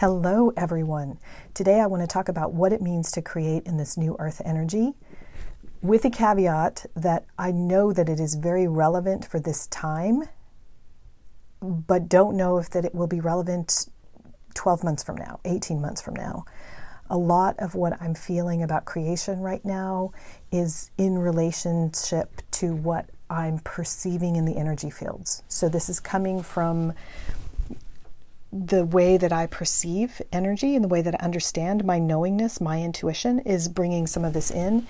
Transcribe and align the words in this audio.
Hello, 0.00 0.52
everyone. 0.58 1.18
Today 1.54 1.80
I 1.80 1.86
want 1.86 2.02
to 2.02 2.06
talk 2.06 2.28
about 2.28 2.52
what 2.52 2.70
it 2.70 2.82
means 2.82 3.10
to 3.12 3.22
create 3.22 3.62
in 3.64 3.78
this 3.78 3.96
new 3.96 4.14
earth 4.18 4.42
energy 4.44 4.92
with 5.80 6.04
a 6.04 6.10
caveat 6.10 6.84
that 6.94 7.24
I 7.38 7.50
know 7.50 7.94
that 7.94 8.10
it 8.10 8.20
is 8.20 8.34
very 8.34 8.68
relevant 8.68 9.24
for 9.24 9.40
this 9.40 9.66
time, 9.68 10.24
but 11.62 12.10
don't 12.10 12.36
know 12.36 12.58
if 12.58 12.68
that 12.68 12.84
it 12.84 12.94
will 12.94 13.06
be 13.06 13.20
relevant 13.20 13.86
12 14.52 14.84
months 14.84 15.02
from 15.02 15.16
now, 15.16 15.40
18 15.46 15.80
months 15.80 16.02
from 16.02 16.12
now. 16.12 16.44
A 17.08 17.16
lot 17.16 17.58
of 17.58 17.74
what 17.74 17.96
I'm 17.98 18.14
feeling 18.14 18.62
about 18.62 18.84
creation 18.84 19.40
right 19.40 19.64
now 19.64 20.12
is 20.52 20.90
in 20.98 21.16
relationship 21.18 22.42
to 22.50 22.74
what 22.74 23.08
I'm 23.30 23.60
perceiving 23.60 24.36
in 24.36 24.44
the 24.44 24.58
energy 24.58 24.90
fields. 24.90 25.42
So 25.48 25.70
this 25.70 25.88
is 25.88 26.00
coming 26.00 26.42
from 26.42 26.92
the 28.64 28.84
way 28.86 29.18
that 29.18 29.32
I 29.32 29.46
perceive 29.46 30.22
energy 30.32 30.74
and 30.74 30.84
the 30.84 30.88
way 30.88 31.02
that 31.02 31.14
I 31.20 31.24
understand 31.24 31.84
my 31.84 31.98
knowingness, 31.98 32.60
my 32.60 32.80
intuition 32.82 33.40
is 33.40 33.68
bringing 33.68 34.06
some 34.06 34.24
of 34.24 34.32
this 34.32 34.50
in. 34.50 34.86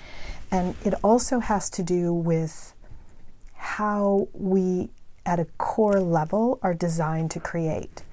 And 0.51 0.75
it 0.85 0.93
also 1.03 1.39
has 1.39 1.69
to 1.71 1.83
do 1.83 2.13
with 2.13 2.73
how 3.55 4.29
we, 4.33 4.89
at 5.25 5.39
a 5.39 5.45
core 5.57 5.99
level, 5.99 6.59
are 6.61 6.73
designed 6.73 7.31
to 7.31 7.39
create. 7.41 8.03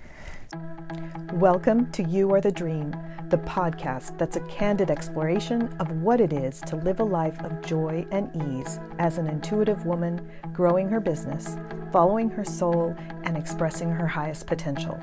Welcome 1.34 1.92
to 1.92 2.02
You 2.02 2.32
Are 2.34 2.40
the 2.40 2.50
Dream, 2.50 2.90
the 3.28 3.38
podcast 3.38 4.18
that's 4.18 4.36
a 4.36 4.46
candid 4.46 4.90
exploration 4.90 5.74
of 5.78 5.90
what 6.02 6.20
it 6.20 6.32
is 6.32 6.60
to 6.62 6.76
live 6.76 6.98
a 6.98 7.04
life 7.04 7.40
of 7.42 7.64
joy 7.64 8.04
and 8.10 8.30
ease 8.59 8.80
as 8.98 9.18
an 9.18 9.28
intuitive 9.28 9.86
woman 9.86 10.28
growing 10.52 10.88
her 10.88 11.00
business, 11.00 11.56
following 11.92 12.30
her 12.30 12.45
soul, 12.45 12.95
and 13.23 13.36
expressing 13.36 13.90
her 13.90 14.06
highest 14.06 14.46
potential 14.46 15.00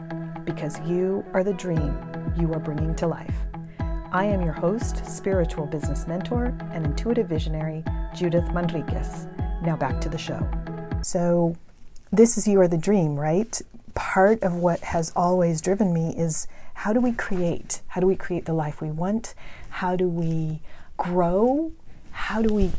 because 0.53 0.79
you 0.81 1.23
are 1.33 1.45
the 1.45 1.53
dream 1.53 1.97
you 2.37 2.53
are 2.53 2.59
bringing 2.59 2.93
to 2.95 3.07
life. 3.07 3.35
I 4.11 4.25
am 4.25 4.41
your 4.41 4.53
host, 4.53 5.05
spiritual 5.05 5.65
business 5.65 6.07
mentor, 6.07 6.57
and 6.71 6.85
intuitive 6.85 7.27
visionary, 7.27 7.85
Judith 8.13 8.43
Manriquez. 8.51 9.27
Now 9.63 9.77
back 9.77 10.01
to 10.01 10.09
the 10.09 10.17
show. 10.17 10.45
So, 11.01 11.55
this 12.11 12.37
is 12.37 12.47
You 12.47 12.59
Are 12.59 12.67
the 12.67 12.77
Dream, 12.77 13.17
right? 13.17 13.61
Part 13.93 14.43
of 14.43 14.55
what 14.55 14.81
has 14.81 15.13
always 15.15 15.61
driven 15.61 15.93
me 15.93 16.13
is 16.17 16.47
how 16.73 16.91
do 16.91 16.99
we 16.99 17.13
create? 17.13 17.81
How 17.87 18.01
do 18.01 18.07
we 18.07 18.17
create 18.17 18.45
the 18.45 18.53
life 18.53 18.81
we 18.81 18.91
want? 18.91 19.33
How 19.69 19.95
do 19.95 20.09
we 20.09 20.59
grow? 20.97 21.71
How 22.11 22.41
do 22.41 22.53
we 22.53 22.71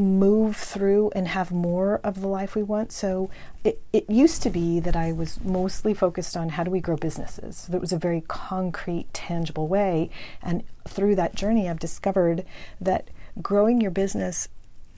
move 0.00 0.56
through 0.56 1.10
and 1.14 1.28
have 1.28 1.52
more 1.52 2.00
of 2.02 2.20
the 2.20 2.26
life 2.26 2.54
we 2.54 2.62
want. 2.62 2.90
So 2.90 3.30
it, 3.64 3.80
it 3.92 4.08
used 4.08 4.42
to 4.42 4.50
be 4.50 4.80
that 4.80 4.96
I 4.96 5.12
was 5.12 5.40
mostly 5.42 5.94
focused 5.94 6.36
on 6.36 6.50
how 6.50 6.64
do 6.64 6.70
we 6.70 6.80
grow 6.80 6.96
businesses. 6.96 7.56
So 7.56 7.74
it 7.74 7.80
was 7.80 7.92
a 7.92 7.98
very 7.98 8.22
concrete, 8.26 9.12
tangible 9.12 9.68
way. 9.68 10.10
And 10.42 10.64
through 10.88 11.16
that 11.16 11.34
journey, 11.34 11.68
I've 11.68 11.78
discovered 11.78 12.44
that 12.80 13.08
growing 13.42 13.80
your 13.80 13.90
business, 13.90 14.48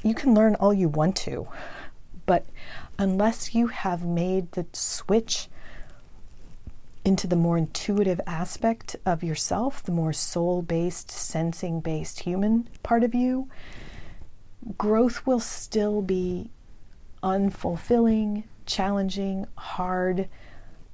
you 0.03 0.15
can 0.15 0.35
learn 0.35 0.55
all 0.57 0.73
you 0.73 0.89
want 0.89 1.17
to. 1.17 1.49
But 2.25 2.47
unless 2.99 3.55
you 3.55 3.67
have 3.69 4.05
made 4.05 4.53
the 4.53 4.67
switch 4.73 5.49
into 7.05 7.27
the 7.27 7.37
more 7.37 7.59
intuitive 7.59 8.21
aspect 8.27 8.95
of 9.05 9.25
yourself, 9.25 9.83
the 9.83 9.91
more 9.91 10.13
soul 10.13 10.63
based, 10.63 11.11
sensing 11.11 11.81
based 11.81 12.21
human 12.21 12.69
part 12.85 13.03
of 13.03 13.15
you, 13.15 13.49
growth 14.79 15.27
will 15.27 15.41
still 15.41 16.03
be 16.03 16.51
unfulfilling, 17.23 18.45
challenging, 18.67 19.47
hard, 19.57 20.29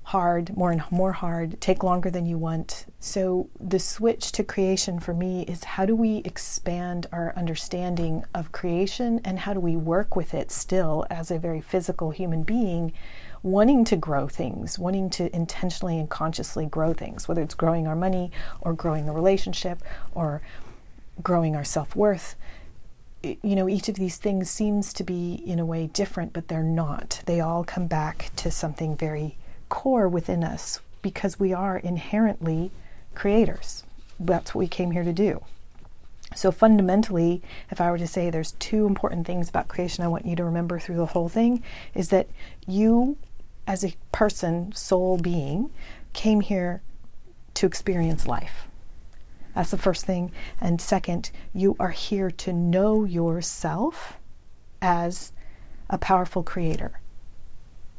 hard, 0.05 0.57
more 0.57 0.73
and 0.73 0.83
more 0.91 1.13
hard, 1.13 1.61
take 1.61 1.83
longer 1.83 2.11
than 2.11 2.25
you 2.25 2.39
want. 2.39 2.87
So, 2.99 3.51
the 3.61 3.79
switch 3.79 4.33
to 4.33 4.43
creation 4.43 5.01
for 5.01 5.13
me 5.13 5.43
is 5.43 5.65
how 5.65 5.85
do 5.85 5.95
we 5.95 6.19
expand 6.19 7.07
our 7.13 7.35
understanding 7.37 8.25
of 8.35 8.51
creation 8.51 9.21
and 9.23 9.41
how 9.41 9.53
do 9.53 9.61
we 9.61 9.77
work 9.77 10.17
with 10.17 10.33
it 10.33 10.51
still 10.51 11.05
as 11.11 11.31
a 11.31 11.39
very 11.39 11.61
physical 11.61 12.11
human 12.11 12.43
being, 12.43 12.95
wanting 13.43 13.85
to 13.85 13.97
grow 13.97 14.29
things, 14.29 14.79
wanting 14.79 15.11
to 15.11 15.35
intentionally 15.37 15.99
and 15.99 16.09
consciously 16.09 16.65
grow 16.65 16.95
things, 16.95 17.29
whether 17.29 17.43
it's 17.43 17.55
growing 17.55 17.87
our 17.87 17.97
money 17.97 18.33
or 18.63 18.73
growing 18.73 19.11
a 19.11 19.13
relationship 19.13 19.83
or 20.15 20.41
growing 21.23 21.55
our 21.55 21.65
self 21.65 21.95
worth 21.95 22.35
you 23.23 23.57
know, 23.57 23.69
each 23.69 23.89
of 23.89 23.97
these 23.97 24.17
things 24.17 24.49
seems 24.49 24.93
to 24.93 25.05
be 25.05 25.35
in 25.35 25.59
a 25.59 25.67
way 25.67 25.89
different, 25.89 26.33
but 26.33 26.49
they're 26.49 26.63
not. 26.63 27.23
They 27.27 27.41
all 27.41 27.65
come 27.65 27.87
back 27.87 28.31
to 28.37 28.51
something 28.51 28.97
very 28.97 29.37
core 29.69 30.09
within 30.09 30.45
us 30.45 30.81
because 31.03 31.39
we 31.39 31.53
are 31.53 31.77
inherently 31.77 32.71
creators. 33.15 33.85
That's 34.21 34.55
what 34.55 34.61
we 34.61 34.69
came 34.69 34.93
here 34.93 35.05
to 35.05 35.13
do. 35.13 35.43
So, 36.35 36.53
fundamentally, 36.53 37.43
if 37.71 37.81
I 37.81 37.91
were 37.91 37.99
to 37.99 38.07
say 38.07 38.29
there's 38.29 38.53
two 38.53 38.87
important 38.87 39.27
things 39.27 39.49
about 39.49 39.69
creation 39.69 40.05
I 40.05 40.09
want 40.09 40.27
you 40.27 40.37
to 40.37 40.45
remember 40.45 40.79
through 40.79 40.97
the 40.97 41.07
whole 41.07 41.29
thing, 41.29 41.63
is 41.95 42.11
that 42.11 42.29
you, 42.67 43.17
as 43.67 43.83
a 43.83 43.95
person, 44.13 44.73
soul 44.73 45.17
being, 45.17 45.71
came 46.13 46.41
here 46.41 46.83
to 47.55 47.67
experience 47.67 48.27
life. 48.27 48.68
That's 49.59 49.73
the 49.73 49.77
first 49.77 50.07
thing. 50.07 50.31
And 50.61 50.81
second, 50.81 51.33
you 51.53 51.75
are 51.81 51.91
here 51.91 52.31
to 52.31 52.53
know 52.53 53.03
yourself 53.03 54.21
as 54.81 55.33
a 55.91 55.99
powerful 55.99 56.45
creator. 56.45 57.01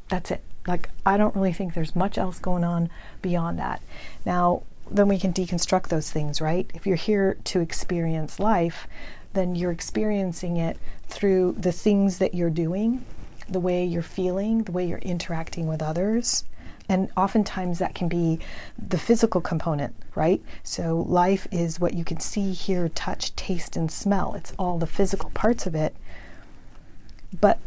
That's 0.08 0.32
it. 0.32 0.42
Like, 0.66 0.90
I 1.06 1.18
don't 1.18 1.36
really 1.36 1.52
think 1.52 1.74
there's 1.74 1.98
much 1.98 2.18
else 2.18 2.40
going 2.40 2.64
on 2.64 2.90
beyond 3.22 3.60
that. 3.60 3.82
Now, 4.26 4.64
then 4.90 5.10
we 5.10 5.20
can 5.20 5.34
deconstruct 5.34 5.90
those 5.90 6.10
things, 6.10 6.40
right? 6.40 6.72
If 6.74 6.88
you're 6.88 6.96
here 6.96 7.38
to 7.44 7.60
experience 7.60 8.40
life, 8.40 8.88
then 9.34 9.54
you're 9.54 9.74
experiencing 9.74 10.56
it 10.56 10.78
through 11.10 11.56
the 11.60 11.74
things 11.74 12.20
that 12.20 12.34
you're 12.34 12.50
doing, 12.50 13.04
the 13.50 13.60
way 13.60 13.84
you're 13.84 14.02
feeling, 14.02 14.64
the 14.64 14.72
way 14.72 14.88
you're 14.88 15.00
interacting 15.00 15.68
with 15.68 15.82
others, 15.82 16.46
and 16.90 17.10
oftentimes 17.16 17.78
that 17.80 17.94
can 17.94 18.10
be 18.10 18.40
the 18.78 18.98
physical 18.98 19.40
component, 19.40 19.96
right? 20.16 20.42
So 20.64 21.06
life 21.08 21.48
is 21.52 21.80
what 21.80 21.94
you 21.94 22.04
can 22.04 22.20
see, 22.20 22.52
hear, 22.52 22.90
touch, 22.90 23.36
taste, 23.36 23.78
and 23.78 23.92
smell. 23.92 24.34
It's 24.34 24.54
all 24.58 24.80
the 24.80 24.88
physical 24.88 25.30
parts 25.30 25.68
of 25.68 25.76
it. 25.76 25.96
But 27.40 27.60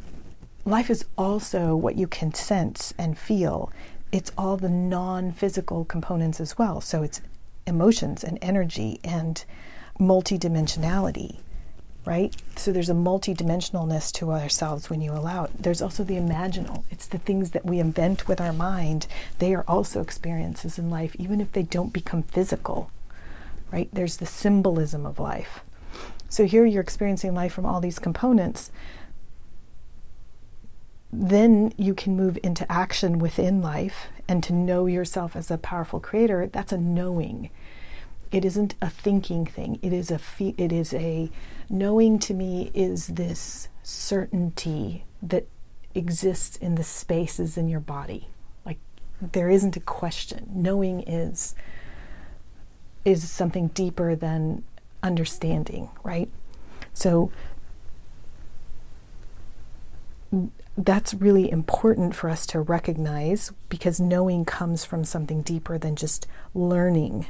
life 0.64 0.90
is 0.90 1.04
also 1.16 1.76
what 1.76 1.96
you 1.96 2.08
can 2.08 2.34
sense 2.34 2.92
and 2.98 3.16
feel. 3.16 3.72
It's 4.10 4.32
all 4.36 4.56
the 4.56 4.68
non 4.68 5.30
physical 5.30 5.84
components 5.84 6.40
as 6.40 6.58
well. 6.58 6.80
So 6.80 7.04
it's 7.04 7.22
emotions 7.64 8.24
and 8.24 8.38
energy 8.42 8.98
and 9.04 9.44
multidimensionality 10.00 11.38
right? 12.04 12.34
So 12.56 12.72
there's 12.72 12.90
a 12.90 12.94
multidimensionalness 12.94 14.12
to 14.14 14.32
ourselves 14.32 14.90
when 14.90 15.00
you 15.00 15.12
allow 15.12 15.44
it. 15.44 15.50
There's 15.58 15.82
also 15.82 16.02
the 16.02 16.16
imaginal. 16.16 16.84
It's 16.90 17.06
the 17.06 17.18
things 17.18 17.52
that 17.52 17.64
we 17.64 17.78
invent 17.78 18.26
with 18.26 18.40
our 18.40 18.52
mind. 18.52 19.06
They 19.38 19.54
are 19.54 19.64
also 19.68 20.00
experiences 20.00 20.78
in 20.78 20.90
life, 20.90 21.14
even 21.18 21.40
if 21.40 21.52
they 21.52 21.62
don't 21.62 21.92
become 21.92 22.24
physical, 22.24 22.90
right? 23.70 23.88
There's 23.92 24.16
the 24.16 24.26
symbolism 24.26 25.06
of 25.06 25.18
life. 25.18 25.60
So 26.28 26.44
here 26.46 26.64
you're 26.64 26.82
experiencing 26.82 27.34
life 27.34 27.52
from 27.52 27.66
all 27.66 27.80
these 27.80 27.98
components. 27.98 28.72
Then 31.12 31.74
you 31.76 31.94
can 31.94 32.16
move 32.16 32.38
into 32.42 32.70
action 32.72 33.18
within 33.18 33.60
life 33.60 34.08
and 34.26 34.42
to 34.44 34.54
know 34.54 34.86
yourself 34.86 35.36
as 35.36 35.50
a 35.50 35.58
powerful 35.58 36.00
creator. 36.00 36.46
That's 36.46 36.72
a 36.72 36.78
knowing. 36.78 37.50
It 38.32 38.46
isn't 38.46 38.74
a 38.80 38.88
thinking 38.88 39.44
thing. 39.44 39.78
It 39.82 39.92
is 39.92 40.10
a 40.10 40.18
fe- 40.18 40.54
it 40.56 40.72
is 40.72 40.94
a 40.94 41.30
knowing 41.68 42.18
to 42.20 42.34
me 42.34 42.70
is 42.74 43.08
this 43.08 43.68
certainty 43.82 45.04
that 45.22 45.46
exists 45.94 46.56
in 46.56 46.76
the 46.76 46.82
spaces 46.82 47.58
in 47.58 47.68
your 47.68 47.80
body. 47.80 48.28
Like 48.64 48.78
there 49.20 49.50
isn't 49.50 49.76
a 49.76 49.80
question. 49.80 50.48
Knowing 50.52 51.02
is 51.02 51.54
is 53.04 53.30
something 53.30 53.68
deeper 53.68 54.16
than 54.16 54.64
understanding, 55.02 55.90
right? 56.02 56.30
So 56.94 57.30
that's 60.78 61.12
really 61.12 61.50
important 61.50 62.14
for 62.14 62.30
us 62.30 62.46
to 62.46 62.60
recognize 62.60 63.52
because 63.68 64.00
knowing 64.00 64.46
comes 64.46 64.86
from 64.86 65.04
something 65.04 65.42
deeper 65.42 65.76
than 65.76 65.96
just 65.96 66.26
learning 66.54 67.26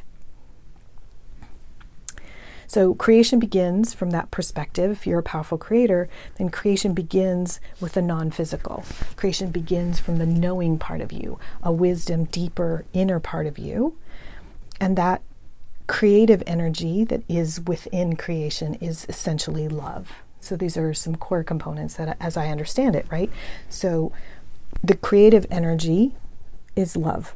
so 2.73 2.95
creation 2.95 3.39
begins 3.39 3.93
from 3.93 4.13
that 4.13 4.31
perspective. 4.31 4.91
If 4.93 5.07
you're 5.07 5.19
a 5.19 5.23
powerful 5.23 5.59
creator, 5.59 6.09
then 6.39 6.49
creation 6.49 6.95
begins 6.95 7.61
with 7.83 7.93
the 7.93 8.01
non 8.01 8.31
physical. 8.31 8.83
Creation 9.15 9.51
begins 9.51 10.01
from 10.01 10.17
the 10.17 10.25
knowing 10.25 10.79
part 10.79 11.03
of 11.03 11.13
you, 11.13 11.39
a 11.63 11.71
wisdom, 11.71 12.25
deeper, 12.25 12.87
inner 12.95 13.21
part 13.21 13.47
of 13.47 13.59
you. 13.59 13.99
And 14.81 14.97
that 14.97 15.21
creative 15.87 16.43
energy 16.47 17.05
that 17.05 17.23
is 17.29 17.61
within 17.61 18.17
creation 18.17 18.77
is 18.77 19.05
essentially 19.07 19.69
love. 19.69 20.11
So 20.41 20.57
these 20.57 20.79
are 20.79 20.95
some 20.95 21.17
core 21.17 21.45
components 21.45 21.97
that, 21.97 22.17
as 22.19 22.39
I 22.39 22.49
understand 22.49 22.97
it, 22.97 23.05
right? 23.11 23.31
So 23.69 24.13
the 24.83 24.97
creative 24.97 25.45
energy 25.51 26.15
is 26.75 26.97
love. 26.97 27.35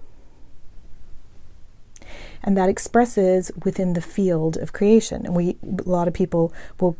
And 2.47 2.57
that 2.57 2.69
expresses 2.69 3.51
within 3.65 3.95
the 3.95 4.01
field 4.01 4.57
of 4.57 4.73
creation. 4.73 5.27
And 5.27 5.35
we, 5.35 5.57
a 5.65 5.83
lot 5.89 6.07
of 6.07 6.15
people 6.15 6.55
will 6.81 6.97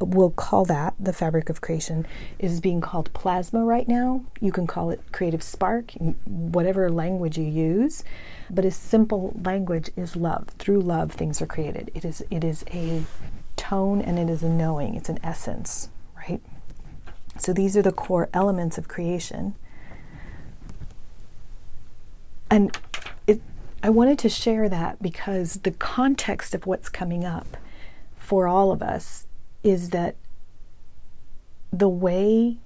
will 0.00 0.30
call 0.30 0.66
that 0.66 0.92
the 1.00 1.12
fabric 1.12 1.48
of 1.48 1.62
creation 1.62 2.06
is 2.38 2.60
being 2.60 2.80
called 2.82 3.10
plasma 3.14 3.64
right 3.64 3.88
now. 3.88 4.22
You 4.40 4.52
can 4.52 4.66
call 4.66 4.90
it 4.90 5.00
creative 5.12 5.42
spark, 5.42 5.92
whatever 6.26 6.90
language 6.90 7.38
you 7.38 7.44
use, 7.44 8.04
but 8.50 8.66
a 8.66 8.70
simple 8.70 9.32
language 9.42 9.90
is 9.96 10.16
love. 10.16 10.48
Through 10.58 10.82
love, 10.82 11.12
things 11.12 11.40
are 11.40 11.46
created. 11.46 11.90
It 11.94 12.04
is 12.04 12.22
it 12.30 12.44
is 12.44 12.64
a 12.70 13.04
tone 13.56 14.02
and 14.02 14.18
it 14.18 14.28
is 14.28 14.42
a 14.42 14.48
knowing. 14.50 14.94
It's 14.94 15.08
an 15.08 15.18
essence, 15.22 15.88
right? 16.28 16.42
So 17.38 17.54
these 17.54 17.74
are 17.76 17.82
the 17.82 17.92
core 17.92 18.28
elements 18.34 18.76
of 18.76 18.86
creation. 18.86 19.54
And 22.50 22.76
I 23.84 23.90
wanted 23.90 24.18
to 24.20 24.30
share 24.30 24.70
that 24.70 25.02
because 25.02 25.56
the 25.56 25.70
context 25.70 26.54
of 26.54 26.64
what's 26.64 26.88
coming 26.88 27.22
up 27.22 27.58
for 28.16 28.48
all 28.48 28.72
of 28.72 28.82
us 28.82 29.26
is 29.62 29.90
that 29.90 30.16
the 31.70 31.90
way 31.90 32.56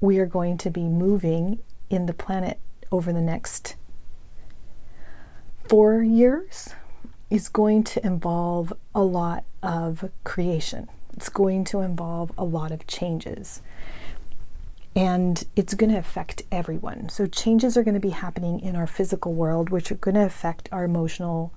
we 0.00 0.18
are 0.18 0.26
going 0.26 0.58
to 0.58 0.70
be 0.70 0.88
moving 0.88 1.60
in 1.88 2.06
the 2.06 2.12
planet 2.12 2.58
over 2.90 3.12
the 3.12 3.20
next 3.20 3.76
four 5.68 6.02
years 6.02 6.70
is 7.30 7.48
going 7.48 7.84
to 7.84 8.04
involve 8.04 8.72
a 8.92 9.04
lot 9.04 9.44
of 9.62 10.10
creation. 10.24 10.88
It's 11.16 11.28
going 11.28 11.62
to 11.66 11.78
involve 11.78 12.32
a 12.36 12.44
lot 12.44 12.72
of 12.72 12.88
changes 12.88 13.62
and 14.96 15.44
it's 15.54 15.74
going 15.74 15.90
to 15.90 15.98
affect 15.98 16.42
everyone. 16.50 17.10
So, 17.10 17.26
changes 17.26 17.76
are 17.76 17.84
going 17.84 17.94
to 17.94 18.00
be 18.00 18.10
happening 18.10 18.58
in 18.58 18.74
our 18.74 18.86
physical 18.86 19.34
world, 19.34 19.68
which 19.68 19.92
are 19.92 19.96
going 19.96 20.14
to 20.14 20.24
affect 20.24 20.70
our 20.72 20.84
emotional, 20.84 21.52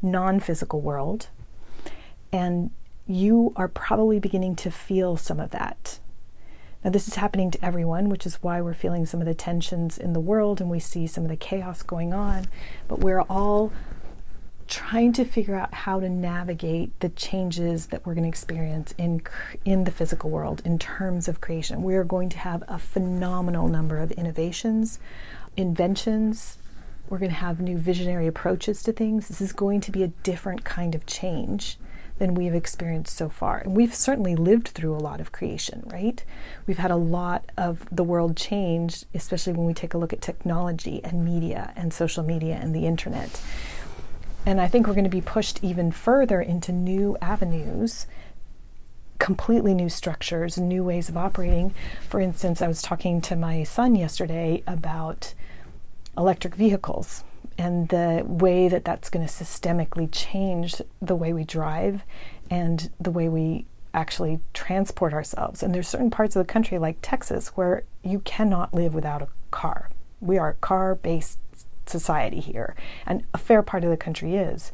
non 0.00 0.40
physical 0.40 0.80
world. 0.80 1.28
And 2.32 2.70
you 3.06 3.52
are 3.56 3.68
probably 3.68 4.18
beginning 4.18 4.56
to 4.56 4.70
feel 4.70 5.18
some 5.18 5.38
of 5.38 5.50
that. 5.50 5.98
Now, 6.82 6.90
this 6.90 7.08
is 7.08 7.16
happening 7.16 7.50
to 7.50 7.64
everyone, 7.64 8.08
which 8.08 8.24
is 8.24 8.42
why 8.42 8.60
we're 8.62 8.72
feeling 8.72 9.04
some 9.04 9.20
of 9.20 9.26
the 9.26 9.34
tensions 9.34 9.98
in 9.98 10.14
the 10.14 10.20
world 10.20 10.60
and 10.60 10.70
we 10.70 10.78
see 10.78 11.06
some 11.06 11.24
of 11.24 11.30
the 11.30 11.36
chaos 11.36 11.82
going 11.82 12.14
on. 12.14 12.46
But 12.86 13.00
we're 13.00 13.22
all 13.22 13.72
trying 14.68 15.12
to 15.14 15.24
figure 15.24 15.54
out 15.54 15.72
how 15.72 15.98
to 15.98 16.08
navigate 16.08 16.98
the 17.00 17.08
changes 17.08 17.86
that 17.86 18.04
we're 18.04 18.14
going 18.14 18.24
to 18.24 18.28
experience 18.28 18.94
in 18.98 19.22
in 19.64 19.84
the 19.84 19.90
physical 19.90 20.30
world 20.30 20.62
in 20.64 20.78
terms 20.78 21.26
of 21.26 21.40
creation. 21.40 21.82
We 21.82 21.96
are 21.96 22.04
going 22.04 22.28
to 22.30 22.38
have 22.38 22.62
a 22.68 22.78
phenomenal 22.78 23.68
number 23.68 23.98
of 23.98 24.12
innovations, 24.12 24.98
inventions. 25.56 26.58
We're 27.08 27.18
going 27.18 27.30
to 27.30 27.36
have 27.36 27.60
new 27.60 27.78
visionary 27.78 28.26
approaches 28.26 28.82
to 28.82 28.92
things. 28.92 29.28
This 29.28 29.40
is 29.40 29.52
going 29.52 29.80
to 29.80 29.90
be 29.90 30.02
a 30.02 30.08
different 30.08 30.64
kind 30.64 30.94
of 30.94 31.06
change 31.06 31.78
than 32.18 32.34
we 32.34 32.44
have 32.46 32.54
experienced 32.54 33.16
so 33.16 33.28
far. 33.28 33.58
And 33.58 33.74
we've 33.74 33.94
certainly 33.94 34.36
lived 34.36 34.68
through 34.68 34.94
a 34.94 34.98
lot 34.98 35.20
of 35.20 35.32
creation, 35.32 35.84
right? 35.86 36.22
We've 36.66 36.78
had 36.78 36.90
a 36.90 36.96
lot 36.96 37.50
of 37.56 37.86
the 37.90 38.04
world 38.04 38.36
change, 38.36 39.04
especially 39.14 39.52
when 39.54 39.66
we 39.66 39.74
take 39.74 39.94
a 39.94 39.98
look 39.98 40.12
at 40.12 40.20
technology 40.20 41.00
and 41.02 41.24
media 41.24 41.72
and 41.76 41.94
social 41.94 42.24
media 42.24 42.58
and 42.60 42.74
the 42.74 42.86
internet. 42.86 43.40
And 44.48 44.62
I 44.62 44.66
think 44.66 44.86
we're 44.86 44.94
going 44.94 45.04
to 45.04 45.10
be 45.10 45.20
pushed 45.20 45.62
even 45.62 45.92
further 45.92 46.40
into 46.40 46.72
new 46.72 47.18
avenues, 47.20 48.06
completely 49.18 49.74
new 49.74 49.90
structures, 49.90 50.56
new 50.56 50.82
ways 50.82 51.10
of 51.10 51.18
operating. 51.18 51.74
For 52.08 52.18
instance, 52.18 52.62
I 52.62 52.66
was 52.66 52.80
talking 52.80 53.20
to 53.20 53.36
my 53.36 53.62
son 53.62 53.94
yesterday 53.94 54.62
about 54.66 55.34
electric 56.16 56.54
vehicles 56.54 57.24
and 57.58 57.90
the 57.90 58.22
way 58.26 58.68
that 58.68 58.86
that's 58.86 59.10
going 59.10 59.26
to 59.26 59.30
systemically 59.30 60.08
change 60.10 60.80
the 61.02 61.14
way 61.14 61.34
we 61.34 61.44
drive 61.44 62.00
and 62.50 62.90
the 62.98 63.10
way 63.10 63.28
we 63.28 63.66
actually 63.92 64.40
transport 64.54 65.12
ourselves. 65.12 65.62
And 65.62 65.74
there's 65.74 65.88
certain 65.88 66.10
parts 66.10 66.36
of 66.36 66.46
the 66.46 66.50
country 66.50 66.78
like 66.78 66.96
Texas 67.02 67.48
where 67.48 67.82
you 68.02 68.20
cannot 68.20 68.72
live 68.72 68.94
without 68.94 69.20
a 69.20 69.28
car. 69.50 69.90
We 70.22 70.38
are 70.38 70.48
a 70.48 70.54
car-based 70.54 71.38
society 71.88 72.40
here, 72.40 72.74
and 73.06 73.24
a 73.34 73.38
fair 73.38 73.62
part 73.62 73.84
of 73.84 73.90
the 73.90 73.96
country 73.96 74.36
is. 74.36 74.72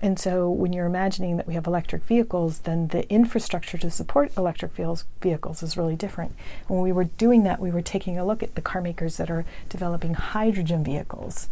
And 0.00 0.18
so, 0.18 0.50
when 0.50 0.72
you're 0.72 0.86
imagining 0.86 1.36
that 1.36 1.46
we 1.46 1.54
have 1.54 1.66
electric 1.66 2.04
vehicles, 2.04 2.60
then 2.60 2.88
the 2.88 3.08
infrastructure 3.10 3.78
to 3.78 3.90
support 3.90 4.36
electric 4.36 4.72
vehicles 4.72 5.62
is 5.62 5.76
really 5.76 5.96
different. 5.96 6.34
When 6.66 6.80
we 6.82 6.92
were 6.92 7.04
doing 7.04 7.44
that, 7.44 7.60
we 7.60 7.70
were 7.70 7.80
taking 7.80 8.18
a 8.18 8.24
look 8.24 8.42
at 8.42 8.54
the 8.54 8.60
car 8.60 8.82
makers 8.82 9.16
that 9.16 9.30
are 9.30 9.46
developing 9.68 10.14
hydrogen 10.14 10.84
vehicles. 10.84 11.48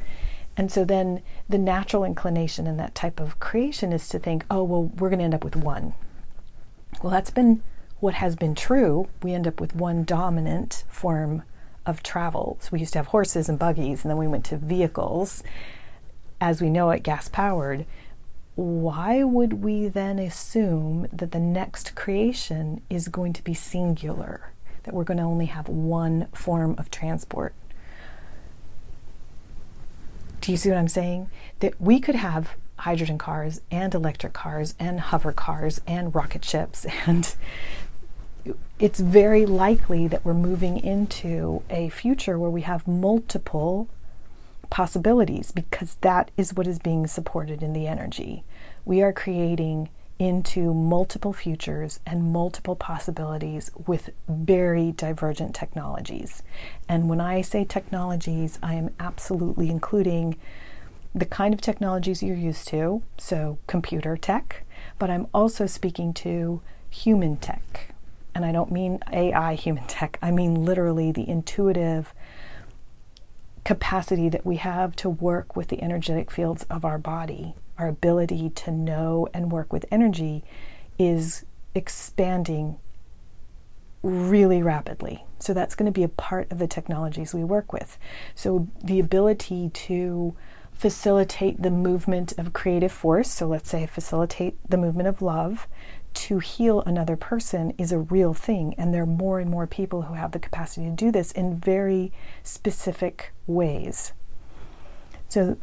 And 0.56 0.70
so, 0.70 0.84
then 0.84 1.22
the 1.48 1.56
natural 1.56 2.04
inclination 2.04 2.66
in 2.66 2.76
that 2.76 2.94
type 2.94 3.20
of 3.20 3.40
creation 3.40 3.92
is 3.92 4.08
to 4.10 4.18
think, 4.18 4.44
oh, 4.50 4.64
well, 4.64 4.84
we're 4.98 5.08
going 5.08 5.20
to 5.20 5.24
end 5.24 5.34
up 5.34 5.44
with 5.44 5.56
one. 5.56 5.94
Well, 7.02 7.10
that's 7.10 7.30
been 7.30 7.62
what 8.00 8.14
has 8.14 8.36
been 8.36 8.54
true. 8.54 9.08
We 9.22 9.32
end 9.32 9.46
up 9.46 9.60
with 9.60 9.74
one 9.74 10.04
dominant 10.04 10.84
form 10.88 11.44
of 11.86 12.02
travel. 12.02 12.58
So 12.60 12.70
we 12.72 12.80
used 12.80 12.92
to 12.94 12.98
have 12.98 13.08
horses 13.08 13.48
and 13.48 13.58
buggies, 13.58 14.04
and 14.04 14.10
then 14.10 14.18
we 14.18 14.26
went 14.26 14.44
to 14.46 14.56
vehicles, 14.56 15.42
as 16.40 16.60
we 16.60 16.70
know 16.70 16.90
it, 16.90 17.02
gas 17.02 17.28
powered. 17.28 17.86
Why 18.54 19.22
would 19.24 19.64
we 19.64 19.88
then 19.88 20.18
assume 20.18 21.06
that 21.12 21.32
the 21.32 21.40
next 21.40 21.94
creation 21.94 22.82
is 22.90 23.08
going 23.08 23.32
to 23.34 23.44
be 23.44 23.54
singular, 23.54 24.52
that 24.82 24.94
we're 24.94 25.04
going 25.04 25.18
to 25.18 25.22
only 25.24 25.46
have 25.46 25.68
one 25.68 26.28
form 26.34 26.74
of 26.78 26.90
transport? 26.90 27.54
Do 30.40 30.50
you 30.50 30.58
see 30.58 30.68
what 30.68 30.78
I'm 30.78 30.88
saying? 30.88 31.30
That 31.60 31.80
we 31.80 32.00
could 32.00 32.16
have 32.16 32.56
hydrogen 32.82 33.16
cars 33.16 33.60
and 33.70 33.94
electric 33.94 34.32
cars 34.32 34.74
and 34.78 34.98
hover 34.98 35.32
cars 35.32 35.80
and 35.86 36.12
rocket 36.12 36.44
ships 36.44 36.84
and 37.06 37.34
it's 38.78 39.00
very 39.00 39.46
likely 39.46 40.08
that 40.08 40.24
we're 40.24 40.34
moving 40.34 40.78
into 40.78 41.62
a 41.70 41.88
future 41.88 42.38
where 42.38 42.50
we 42.50 42.62
have 42.62 42.88
multiple 42.88 43.88
possibilities 44.70 45.52
because 45.52 45.96
that 46.00 46.30
is 46.36 46.54
what 46.54 46.66
is 46.66 46.78
being 46.78 47.06
supported 47.06 47.62
in 47.62 47.72
the 47.72 47.86
energy. 47.86 48.42
We 48.84 49.02
are 49.02 49.12
creating 49.12 49.90
into 50.18 50.72
multiple 50.72 51.32
futures 51.32 52.00
and 52.06 52.32
multiple 52.32 52.76
possibilities 52.76 53.70
with 53.86 54.10
very 54.28 54.92
divergent 54.92 55.54
technologies. 55.54 56.42
And 56.88 57.08
when 57.08 57.20
I 57.20 57.42
say 57.42 57.64
technologies, 57.64 58.58
I 58.62 58.74
am 58.74 58.90
absolutely 59.00 59.68
including 59.68 60.36
the 61.14 61.26
kind 61.26 61.52
of 61.52 61.60
technologies 61.60 62.22
you're 62.22 62.36
used 62.36 62.68
to, 62.68 63.02
so 63.18 63.58
computer 63.66 64.16
tech, 64.16 64.62
but 64.98 65.10
I'm 65.10 65.26
also 65.34 65.66
speaking 65.66 66.14
to 66.14 66.62
human 66.88 67.36
tech 67.36 67.91
and 68.34 68.44
I 68.44 68.52
don't 68.52 68.72
mean 68.72 69.00
AI 69.12 69.54
human 69.54 69.86
tech, 69.86 70.18
I 70.22 70.30
mean 70.30 70.64
literally 70.64 71.12
the 71.12 71.28
intuitive 71.28 72.14
capacity 73.64 74.28
that 74.28 74.44
we 74.44 74.56
have 74.56 74.96
to 74.96 75.08
work 75.08 75.54
with 75.54 75.68
the 75.68 75.82
energetic 75.82 76.30
fields 76.30 76.64
of 76.68 76.84
our 76.84 76.98
body, 76.98 77.54
our 77.78 77.88
ability 77.88 78.50
to 78.50 78.70
know 78.70 79.28
and 79.32 79.52
work 79.52 79.72
with 79.72 79.84
energy 79.90 80.44
is 80.98 81.44
expanding 81.74 82.76
really 84.02 84.62
rapidly. 84.62 85.24
So 85.38 85.54
that's 85.54 85.74
going 85.74 85.86
to 85.86 85.92
be 85.92 86.02
a 86.02 86.08
part 86.08 86.50
of 86.50 86.58
the 86.58 86.66
technologies 86.66 87.34
we 87.34 87.44
work 87.44 87.72
with. 87.72 87.98
So 88.34 88.68
the 88.82 88.98
ability 88.98 89.70
to 89.72 90.36
facilitate 90.72 91.62
the 91.62 91.70
movement 91.70 92.36
of 92.38 92.52
creative 92.52 92.90
force, 92.90 93.30
so 93.30 93.46
let's 93.46 93.70
say 93.70 93.86
facilitate 93.86 94.56
the 94.68 94.76
movement 94.76 95.08
of 95.08 95.22
love, 95.22 95.68
to 96.14 96.38
heal 96.38 96.82
another 96.82 97.16
person 97.16 97.72
is 97.78 97.92
a 97.92 97.98
real 97.98 98.34
thing. 98.34 98.74
And 98.78 98.92
there 98.92 99.02
are 99.02 99.06
more 99.06 99.40
and 99.40 99.50
more 99.50 99.66
people 99.66 100.02
who 100.02 100.14
have 100.14 100.32
the 100.32 100.38
capacity 100.38 100.86
to 100.86 100.92
do 100.92 101.10
this 101.10 101.32
in 101.32 101.58
very 101.58 102.12
specific 102.42 103.32
ways. 103.46 104.12
So 105.28 105.56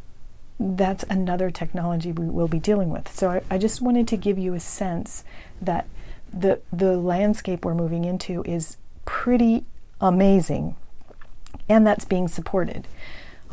that's 0.60 1.04
another 1.10 1.52
technology 1.52 2.12
we 2.12 2.28
will 2.30 2.48
be 2.48 2.60
dealing 2.60 2.90
with. 2.90 3.14
So 3.14 3.30
I, 3.30 3.42
I 3.50 3.58
just 3.58 3.82
wanted 3.82 4.08
to 4.10 4.18
give 4.18 4.38
you 4.38 4.54
a 4.54 4.60
sense 4.60 5.24
that 5.62 5.88
the 6.32 6.60
the 6.72 6.96
landscape 6.98 7.66
we're 7.66 7.74
moving 7.74 8.06
into 8.06 8.44
is 8.44 8.78
pretty 9.06 9.66
amazing 10.00 10.76
and 11.68 11.86
that's 11.86 12.06
being 12.06 12.28
supported. 12.28 12.88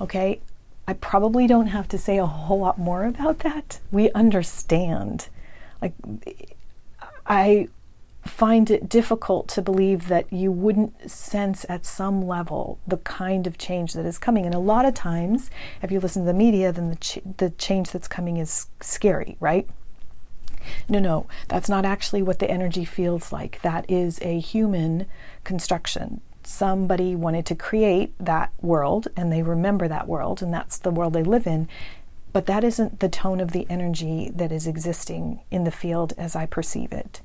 Okay? 0.01 0.41
I 0.89 0.95
probably 0.95 1.47
don't 1.47 1.69
have 1.69 1.89
to 1.89 1.99
say 1.99 2.19
a 2.19 2.27
whole 2.27 2.61
lot 2.61 2.79
more 2.79 3.05
about 3.05 3.41
that. 3.41 3.81
We 3.91 4.11
understand. 4.13 5.29
Like 5.83 5.93
I 7.29 7.69
find 8.25 8.71
it 8.71 8.89
difficult 8.89 9.49
to 9.49 9.63
believe 9.63 10.09
that 10.09 10.33
you 10.33 10.51
wouldn't 10.51 11.11
sense 11.11 11.65
at 11.69 11.87
some 11.87 12.27
level 12.27 12.79
the 12.87 12.97
kind 12.99 13.47
of 13.47 13.57
change 13.57 13.93
that 13.93 14.05
is 14.05 14.19
coming. 14.19 14.45
And 14.45 14.55
a 14.55 14.59
lot 14.59 14.85
of 14.85 14.95
times, 14.95 15.51
if 15.83 15.91
you 15.91 16.01
listen 16.01 16.23
to 16.23 16.27
the 16.27 16.35
media, 16.35 16.73
then 16.73 16.91
the, 16.91 16.97
ch- 16.97 17.21
the 17.37 17.51
change 17.51 17.91
that's 17.91 18.09
coming 18.09 18.37
is 18.37 18.67
scary, 18.81 19.37
right? 19.41 19.69
No, 20.89 20.99
no, 20.99 21.27
that's 21.49 21.69
not 21.69 21.85
actually 21.85 22.23
what 22.23 22.41
the 22.41 22.51
energy 22.51 22.85
feels 22.85 23.33
like. 23.33 23.61
That 23.63 23.89
is 23.89 24.19
a 24.23 24.41
human 24.41 25.07
construction. 25.45 26.21
Somebody 26.43 27.15
wanted 27.15 27.47
to 27.47 27.55
create 27.55 28.15
that 28.19 28.53
world 28.61 29.09
and 29.17 29.33
they 29.33 29.43
remember 29.43 29.89
that 29.89 30.09
world, 30.09 30.43
and 30.43 30.53
that's 30.53 30.79
the 30.79 30.91
world 30.91 31.13
they 31.13 31.23
live 31.23 31.47
in. 31.47 31.69
But 32.37 32.45
that 32.45 32.65
isn't 32.65 33.01
the 33.01 33.09
tone 33.09 33.41
of 33.41 33.53
the 33.53 33.67
energy 33.71 34.31
that 34.37 34.53
is 34.53 34.67
existing 34.67 35.41
in 35.51 35.65
the 35.65 35.71
field 35.71 36.13
as 36.19 36.37
I 36.37 36.45
perceive 36.45 36.93
it. 36.93 37.23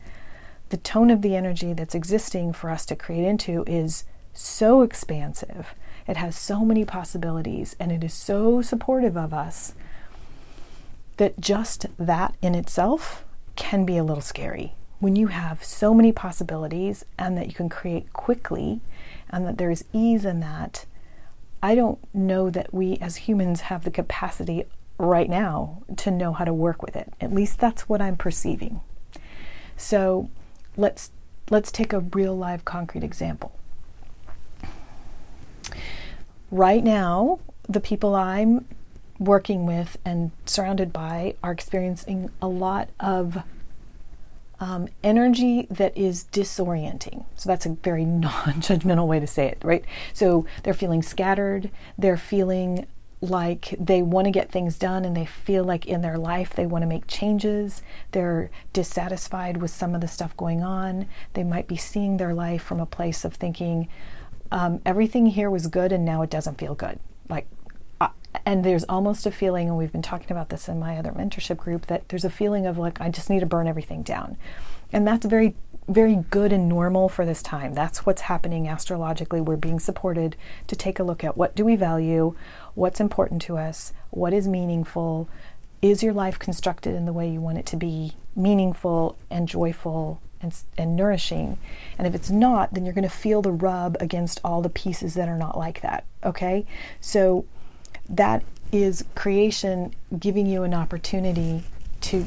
The 0.69 0.77
tone 0.77 1.09
of 1.09 1.21
the 1.21 1.35
energy 1.35 1.73
that's 1.73 1.93
existing 1.93 2.53
for 2.53 2.69
us 2.69 2.85
to 2.85 2.95
create 2.95 3.25
into 3.25 3.65
is 3.67 4.05
so 4.31 4.83
expansive. 4.83 5.75
It 6.07 6.15
has 6.15 6.37
so 6.37 6.63
many 6.63 6.85
possibilities 6.85 7.75
and 7.77 7.91
it 7.91 8.05
is 8.05 8.13
so 8.13 8.61
supportive 8.61 9.17
of 9.17 9.33
us 9.33 9.73
that 11.17 11.41
just 11.41 11.87
that 11.99 12.33
in 12.41 12.55
itself 12.55 13.25
can 13.57 13.83
be 13.83 13.97
a 13.97 14.05
little 14.05 14.21
scary. 14.21 14.75
When 15.01 15.17
you 15.17 15.27
have 15.27 15.61
so 15.61 15.93
many 15.93 16.13
possibilities 16.13 17.03
and 17.19 17.37
that 17.37 17.47
you 17.47 17.53
can 17.53 17.67
create 17.67 18.13
quickly 18.13 18.79
and 19.29 19.45
that 19.45 19.57
there 19.57 19.71
is 19.71 19.83
ease 19.91 20.23
in 20.23 20.39
that, 20.39 20.85
I 21.61 21.75
don't 21.75 21.99
know 22.13 22.49
that 22.49 22.73
we 22.73 22.97
as 22.99 23.17
humans 23.17 23.61
have 23.61 23.83
the 23.83 23.91
capacity 23.91 24.63
right 25.01 25.29
now 25.29 25.83
to 25.97 26.11
know 26.11 26.33
how 26.33 26.45
to 26.45 26.53
work 26.53 26.81
with 26.81 26.95
it. 26.95 27.11
At 27.19 27.33
least 27.33 27.59
that's 27.59 27.89
what 27.89 28.01
I'm 28.01 28.15
perceiving. 28.15 28.81
So 29.75 30.29
let's 30.77 31.11
let's 31.49 31.71
take 31.71 31.91
a 31.91 31.99
real 31.99 32.37
live 32.37 32.63
concrete 32.63 33.03
example. 33.03 33.51
Right 36.49 36.83
now, 36.83 37.39
the 37.67 37.79
people 37.79 38.15
I'm 38.15 38.65
working 39.19 39.65
with 39.65 39.97
and 40.03 40.31
surrounded 40.45 40.91
by 40.91 41.35
are 41.43 41.51
experiencing 41.51 42.29
a 42.41 42.47
lot 42.47 42.89
of 42.99 43.43
um, 44.59 44.87
energy 45.03 45.67
that 45.71 45.97
is 45.97 46.25
disorienting. 46.31 47.25
So 47.35 47.49
that's 47.49 47.65
a 47.65 47.69
very 47.69 48.05
non 48.05 48.61
judgmental 48.61 49.07
way 49.07 49.19
to 49.19 49.27
say 49.27 49.47
it, 49.47 49.57
right? 49.63 49.83
So 50.13 50.45
they're 50.63 50.73
feeling 50.73 51.01
scattered, 51.01 51.71
they're 51.97 52.17
feeling 52.17 52.87
like 53.21 53.75
they 53.79 54.01
want 54.01 54.25
to 54.25 54.31
get 54.31 54.51
things 54.51 54.77
done 54.77 55.05
and 55.05 55.15
they 55.15 55.25
feel 55.25 55.63
like 55.63 55.85
in 55.85 56.01
their 56.01 56.17
life 56.17 56.53
they 56.55 56.65
want 56.65 56.81
to 56.81 56.87
make 56.87 57.07
changes. 57.07 57.83
They're 58.11 58.49
dissatisfied 58.73 59.57
with 59.57 59.71
some 59.71 59.93
of 59.93 60.01
the 60.01 60.07
stuff 60.07 60.35
going 60.35 60.63
on. 60.63 61.07
They 61.33 61.43
might 61.43 61.67
be 61.67 61.77
seeing 61.77 62.17
their 62.17 62.33
life 62.33 62.63
from 62.63 62.79
a 62.79 62.85
place 62.85 63.23
of 63.23 63.35
thinking, 63.35 63.87
um, 64.51 64.81
everything 64.85 65.27
here 65.27 65.49
was 65.49 65.67
good 65.67 65.91
and 65.91 66.03
now 66.03 66.23
it 66.23 66.29
doesn't 66.29 66.57
feel 66.57 66.75
good. 66.75 66.99
Like 67.29 67.47
and 68.45 68.63
there's 68.63 68.83
almost 68.85 69.25
a 69.25 69.31
feeling, 69.31 69.67
and 69.67 69.77
we've 69.77 69.91
been 69.91 70.01
talking 70.01 70.31
about 70.31 70.49
this 70.49 70.67
in 70.67 70.79
my 70.79 70.97
other 70.97 71.11
mentorship 71.11 71.57
group, 71.57 71.87
that 71.87 72.09
there's 72.09 72.25
a 72.25 72.29
feeling 72.29 72.65
of 72.65 72.77
like, 72.77 72.99
I 73.01 73.09
just 73.09 73.29
need 73.29 73.41
to 73.41 73.45
burn 73.45 73.67
everything 73.67 74.03
down. 74.03 74.37
And 74.93 75.07
that's 75.07 75.25
very, 75.25 75.55
very 75.87 76.15
good 76.29 76.51
and 76.51 76.67
normal 76.67 77.09
for 77.09 77.25
this 77.25 77.41
time. 77.41 77.73
That's 77.73 78.05
what's 78.05 78.21
happening 78.21 78.67
astrologically. 78.67 79.41
We're 79.41 79.57
being 79.57 79.79
supported 79.79 80.35
to 80.67 80.75
take 80.75 80.99
a 80.99 81.03
look 81.03 81.23
at 81.23 81.37
what 81.37 81.55
do 81.55 81.65
we 81.65 81.75
value, 81.75 82.35
what's 82.75 82.99
important 82.99 83.41
to 83.43 83.57
us, 83.57 83.93
what 84.09 84.33
is 84.33 84.47
meaningful. 84.47 85.29
Is 85.81 86.03
your 86.03 86.13
life 86.13 86.37
constructed 86.37 86.93
in 86.93 87.05
the 87.05 87.13
way 87.13 87.29
you 87.29 87.41
want 87.41 87.57
it 87.57 87.65
to 87.67 87.77
be 87.77 88.13
meaningful 88.35 89.17
and 89.29 89.47
joyful 89.47 90.21
and, 90.41 90.55
and 90.77 90.95
nourishing. 90.95 91.57
And 91.97 92.07
if 92.07 92.15
it's 92.15 92.29
not, 92.29 92.73
then 92.73 92.85
you're 92.85 92.93
going 92.93 93.03
to 93.03 93.09
feel 93.09 93.41
the 93.41 93.51
rub 93.51 93.97
against 93.99 94.39
all 94.43 94.61
the 94.61 94.69
pieces 94.69 95.13
that 95.15 95.29
are 95.29 95.37
not 95.37 95.57
like 95.57 95.81
that. 95.81 96.05
Okay? 96.23 96.65
So 96.99 97.45
that 98.09 98.43
is 98.71 99.05
creation 99.15 99.93
giving 100.17 100.47
you 100.47 100.63
an 100.63 100.73
opportunity 100.73 101.63
to 102.01 102.25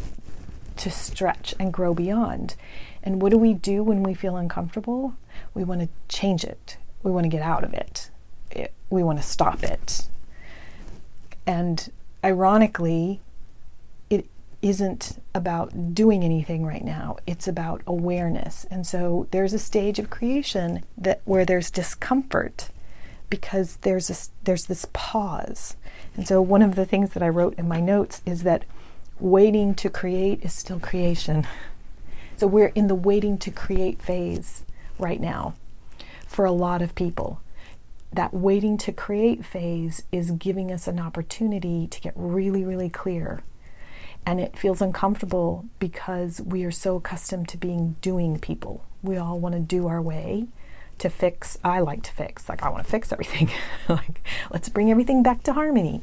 to 0.77 0.91
stretch 0.91 1.55
and 1.59 1.73
grow 1.73 1.95
beyond. 1.95 2.57
And 3.03 3.21
what 3.21 3.31
do 3.31 3.39
we 3.39 3.55
do 3.55 3.83
when 3.83 4.03
we 4.03 4.15
feel 4.15 4.37
uncomfortable? 4.37 5.15
We 5.53 5.65
want 5.65 5.83
to 5.83 5.89
change 6.09 6.45
it. 6.45 6.77
We 7.03 7.11
want 7.11 7.25
to 7.25 7.29
get 7.29 7.43
out 7.43 7.65
of 7.65 7.75
it. 7.75 8.11
it 8.51 8.73
we 8.91 9.03
want 9.03 9.19
to 9.19 9.25
stop 9.25 9.63
it. 9.63 10.09
And 11.47 11.91
ironically, 12.25 13.21
it 14.09 14.27
isn't 14.63 15.23
about 15.35 15.95
doing 15.95 16.25
anything 16.25 16.65
right 16.65 16.85
now. 16.85 17.19
It's 17.27 17.47
about 17.47 17.83
awareness. 17.87 18.65
And 18.71 18.87
so 18.87 19.29
there's 19.31 19.53
a 19.53 19.59
stage 19.59 19.99
of 19.99 20.09
creation 20.09 20.85
that 20.97 21.21
where 21.25 21.45
there's 21.45 21.71
discomfort 21.71 22.71
because 23.29 23.77
there's 23.83 24.31
there's 24.45 24.67
this 24.67 24.87
pause. 24.93 25.77
And 26.17 26.27
so 26.27 26.41
one 26.41 26.63
of 26.63 26.77
the 26.77 26.87
things 26.87 27.13
that 27.13 27.23
I 27.23 27.29
wrote 27.29 27.55
in 27.59 27.69
my 27.69 27.81
notes 27.81 28.23
is 28.25 28.45
that 28.45 28.65
waiting 29.21 29.75
to 29.77 29.91
create 29.91 30.45
is 30.45 30.53
still 30.53 30.81
creation. 30.81 31.47
So 32.37 32.47
we're 32.47 32.69
in 32.69 32.89
the 32.89 32.95
waiting 32.95 33.39
to 33.39 33.51
create 33.51 34.03
phase 34.03 34.65
right 34.99 35.21
now 35.21 35.55
for 36.27 36.45
a 36.45 36.53
lot 36.53 36.83
of 36.83 36.95
people. 36.95 37.41
That 38.13 38.35
waiting 38.35 38.77
to 38.79 38.93
create 38.93 39.45
phase 39.45 40.03
is 40.13 40.33
giving 40.33 40.71
us 40.71 40.87
an 40.87 41.01
opportunity 41.01 41.87
to 41.87 42.01
get 42.01 42.13
really, 42.17 42.65
really 42.65 42.89
clear. 42.89 43.43
And 44.27 44.41
it 44.41 44.59
feels 44.59 44.81
uncomfortable 44.81 45.67
because 45.79 46.41
we 46.41 46.65
are 46.65 46.71
so 46.71 46.97
accustomed 46.97 47.49
to 47.51 47.57
being 47.57 47.97
doing 48.01 48.39
people. 48.39 48.85
We 49.03 49.17
all 49.17 49.39
want 49.39 49.55
to 49.55 49.61
do 49.61 49.87
our 49.87 50.01
way 50.01 50.47
to 50.99 51.11
fix. 51.11 51.59
I 51.63 51.81
like 51.81 52.03
to 52.05 52.13
fix. 52.13 52.49
Like 52.49 52.63
I 52.63 52.69
want 52.69 52.85
to 52.85 52.91
fix 52.91 53.13
everything. 53.13 53.51
like 53.89 54.27
let's 54.51 54.69
bring 54.69 54.91
everything 54.91 55.23
back 55.23 55.43
to 55.45 55.53
harmony. 55.53 56.03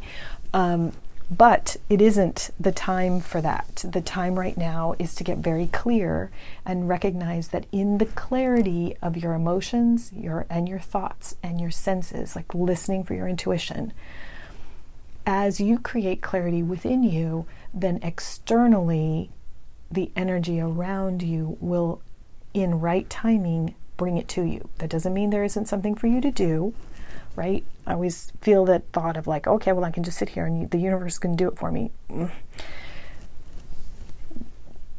Um, 0.53 0.91
but 1.31 1.77
it 1.89 2.01
isn't 2.01 2.49
the 2.59 2.73
time 2.73 3.21
for 3.21 3.39
that. 3.39 3.85
The 3.87 4.01
time 4.01 4.37
right 4.37 4.57
now 4.57 4.95
is 4.99 5.15
to 5.15 5.23
get 5.23 5.37
very 5.37 5.67
clear 5.67 6.29
and 6.65 6.89
recognize 6.89 7.47
that 7.49 7.65
in 7.71 7.99
the 7.99 8.05
clarity 8.05 8.97
of 9.01 9.15
your 9.15 9.33
emotions, 9.33 10.11
your 10.13 10.45
and 10.49 10.67
your 10.67 10.79
thoughts 10.79 11.37
and 11.41 11.61
your 11.61 11.71
senses, 11.71 12.35
like 12.35 12.53
listening 12.53 13.05
for 13.05 13.13
your 13.13 13.29
intuition, 13.29 13.93
as 15.25 15.61
you 15.61 15.79
create 15.79 16.21
clarity 16.21 16.61
within 16.61 17.01
you, 17.01 17.45
then 17.73 17.99
externally 18.03 19.29
the 19.89 20.11
energy 20.17 20.59
around 20.59 21.21
you 21.21 21.57
will 21.61 22.01
in 22.53 22.81
right 22.81 23.09
timing 23.09 23.73
bring 23.95 24.17
it 24.17 24.27
to 24.27 24.41
you. 24.41 24.67
That 24.79 24.89
doesn't 24.89 25.13
mean 25.13 25.29
there 25.29 25.45
isn't 25.45 25.67
something 25.67 25.95
for 25.95 26.07
you 26.07 26.19
to 26.19 26.31
do, 26.31 26.73
right? 27.35 27.63
I 27.85 27.93
always 27.93 28.31
feel 28.41 28.65
that 28.65 28.83
thought 28.91 29.17
of 29.17 29.27
like, 29.27 29.47
okay, 29.47 29.71
well, 29.71 29.85
I 29.85 29.91
can 29.91 30.03
just 30.03 30.17
sit 30.17 30.29
here 30.29 30.45
and 30.45 30.69
the 30.69 30.77
universe 30.77 31.17
can 31.17 31.35
do 31.35 31.47
it 31.47 31.57
for 31.57 31.71
me. 31.71 31.91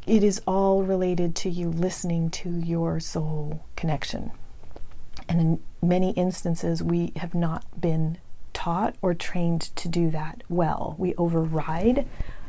It 0.05 0.23
is 0.23 0.41
all 0.45 0.83
related 0.83 1.35
to 1.37 1.49
you 1.49 1.69
listening 1.69 2.29
to 2.31 2.49
your 2.49 2.99
soul 2.99 3.63
connection. 3.75 4.31
And 5.29 5.39
in 5.39 5.59
many 5.81 6.11
instances, 6.11 6.83
we 6.83 7.13
have 7.15 7.33
not 7.33 7.63
been 7.79 8.17
taught 8.51 8.95
or 9.01 9.13
trained 9.13 9.61
to 9.77 9.87
do 9.87 10.11
that 10.11 10.43
well. 10.49 10.95
We 10.97 11.15
override 11.15 12.05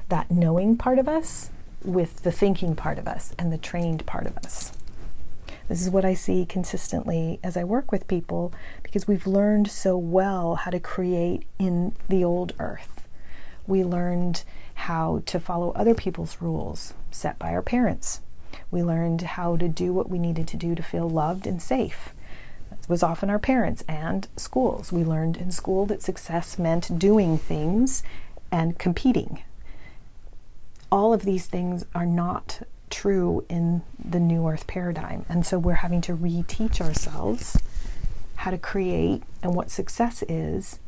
that 0.08 0.30
knowing 0.30 0.76
part 0.76 0.98
of 0.98 1.08
us 1.08 1.50
with 1.82 2.22
the 2.22 2.32
thinking 2.32 2.74
part 2.74 2.98
of 2.98 3.06
us 3.06 3.32
and 3.38 3.52
the 3.52 3.58
trained 3.58 4.04
part 4.06 4.26
of 4.26 4.36
us. 4.38 4.72
This 5.68 5.80
is 5.80 5.90
what 5.90 6.04
I 6.04 6.14
see 6.14 6.44
consistently 6.44 7.40
as 7.42 7.56
I 7.56 7.64
work 7.64 7.90
with 7.90 8.06
people 8.06 8.52
because 8.82 9.08
we've 9.08 9.26
learned 9.26 9.70
so 9.70 9.96
well 9.96 10.56
how 10.56 10.70
to 10.70 10.78
create 10.78 11.44
in 11.58 11.94
the 12.08 12.22
old 12.22 12.52
earth. 12.58 13.06
We 13.66 13.82
learned 13.82 14.44
how 14.74 15.22
to 15.26 15.40
follow 15.40 15.70
other 15.72 15.94
people's 15.94 16.42
rules 16.42 16.92
set 17.10 17.38
by 17.38 17.52
our 17.52 17.62
parents. 17.62 18.20
We 18.70 18.82
learned 18.82 19.22
how 19.22 19.56
to 19.56 19.68
do 19.68 19.92
what 19.94 20.10
we 20.10 20.18
needed 20.18 20.46
to 20.48 20.56
do 20.56 20.74
to 20.74 20.82
feel 20.82 21.08
loved 21.08 21.46
and 21.46 21.62
safe. 21.62 22.10
That 22.68 22.88
was 22.88 23.02
often 23.02 23.30
our 23.30 23.38
parents 23.38 23.82
and 23.88 24.28
schools. 24.36 24.92
We 24.92 25.02
learned 25.02 25.38
in 25.38 25.50
school 25.50 25.86
that 25.86 26.02
success 26.02 26.58
meant 26.58 26.98
doing 26.98 27.38
things 27.38 28.02
and 28.52 28.78
competing. 28.78 29.42
All 30.92 31.14
of 31.14 31.22
these 31.22 31.46
things 31.46 31.86
are 31.94 32.06
not 32.06 32.60
true 32.94 33.44
in 33.48 33.82
the 34.02 34.20
new 34.20 34.46
earth 34.46 34.66
paradigm. 34.68 35.26
And 35.28 35.44
so 35.44 35.58
we're 35.58 35.74
having 35.74 36.00
to 36.02 36.16
reteach 36.16 36.80
ourselves 36.80 37.60
how 38.36 38.52
to 38.52 38.58
create 38.58 39.24
and 39.42 39.54
what 39.54 39.70
success 39.70 40.22
is 40.28 40.78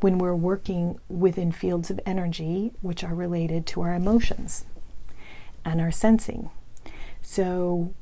when 0.00 0.18
we're 0.18 0.34
working 0.34 0.98
within 1.08 1.52
fields 1.52 1.88
of 1.88 2.00
energy 2.04 2.72
which 2.82 3.04
are 3.04 3.14
related 3.14 3.64
to 3.64 3.80
our 3.80 3.94
emotions 3.94 4.64
and 5.64 5.80
our 5.80 5.92
sensing. 5.92 6.50
So, 7.22 7.94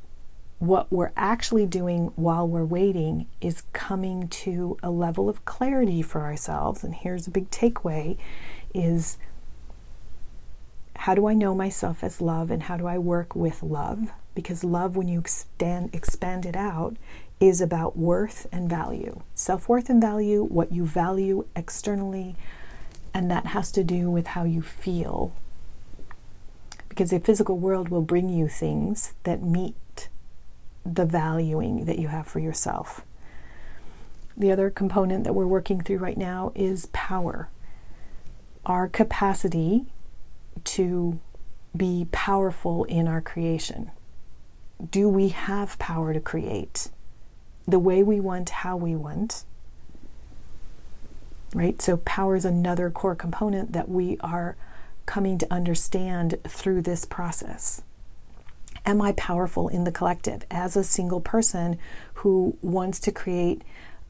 what 0.58 0.92
we're 0.92 1.12
actually 1.16 1.66
doing 1.66 2.12
while 2.14 2.46
we're 2.46 2.64
waiting 2.64 3.26
is 3.40 3.64
coming 3.72 4.28
to 4.28 4.78
a 4.80 4.90
level 4.90 5.28
of 5.28 5.44
clarity 5.44 6.02
for 6.02 6.20
ourselves. 6.22 6.84
And 6.84 6.94
here's 6.94 7.26
a 7.26 7.32
big 7.32 7.50
takeaway 7.50 8.16
is 8.72 9.18
how 11.02 11.16
do 11.16 11.26
I 11.26 11.34
know 11.34 11.52
myself 11.52 12.04
as 12.04 12.20
love 12.20 12.48
and 12.48 12.62
how 12.62 12.76
do 12.76 12.86
I 12.86 12.96
work 12.96 13.34
with 13.34 13.60
love? 13.60 14.12
Because 14.36 14.62
love, 14.62 14.94
when 14.94 15.08
you 15.08 15.18
expand, 15.18 15.90
expand 15.92 16.46
it 16.46 16.54
out, 16.54 16.96
is 17.40 17.60
about 17.60 17.98
worth 17.98 18.46
and 18.52 18.70
value. 18.70 19.20
Self 19.34 19.68
worth 19.68 19.90
and 19.90 20.00
value, 20.00 20.44
what 20.44 20.70
you 20.70 20.86
value 20.86 21.44
externally, 21.56 22.36
and 23.12 23.28
that 23.32 23.46
has 23.46 23.72
to 23.72 23.82
do 23.82 24.12
with 24.12 24.28
how 24.28 24.44
you 24.44 24.62
feel. 24.62 25.32
Because 26.88 27.10
the 27.10 27.18
physical 27.18 27.58
world 27.58 27.88
will 27.88 28.02
bring 28.02 28.28
you 28.28 28.46
things 28.46 29.12
that 29.24 29.42
meet 29.42 30.08
the 30.86 31.04
valuing 31.04 31.84
that 31.86 31.98
you 31.98 32.08
have 32.08 32.28
for 32.28 32.38
yourself. 32.38 33.00
The 34.36 34.52
other 34.52 34.70
component 34.70 35.24
that 35.24 35.34
we're 35.34 35.48
working 35.48 35.80
through 35.80 35.98
right 35.98 36.16
now 36.16 36.52
is 36.54 36.86
power 36.92 37.48
our 38.64 38.86
capacity 38.86 39.86
to 40.64 41.20
be 41.76 42.06
powerful 42.12 42.84
in 42.84 43.08
our 43.08 43.20
creation. 43.20 43.90
Do 44.90 45.08
we 45.08 45.28
have 45.28 45.78
power 45.78 46.12
to 46.12 46.20
create 46.20 46.88
the 47.66 47.78
way 47.78 48.02
we 48.02 48.20
want, 48.20 48.50
how 48.50 48.76
we 48.76 48.96
want? 48.96 49.44
Right? 51.54 51.80
So, 51.80 51.98
power 51.98 52.34
is 52.36 52.44
another 52.44 52.90
core 52.90 53.14
component 53.14 53.72
that 53.72 53.88
we 53.88 54.16
are 54.20 54.56
coming 55.06 55.38
to 55.38 55.52
understand 55.52 56.38
through 56.44 56.82
this 56.82 57.04
process. 57.04 57.82
Am 58.84 59.00
I 59.00 59.12
powerful 59.12 59.68
in 59.68 59.84
the 59.84 59.92
collective 59.92 60.44
as 60.50 60.76
a 60.76 60.84
single 60.84 61.20
person 61.20 61.78
who 62.14 62.56
wants 62.62 62.98
to 63.00 63.12
create 63.12 63.62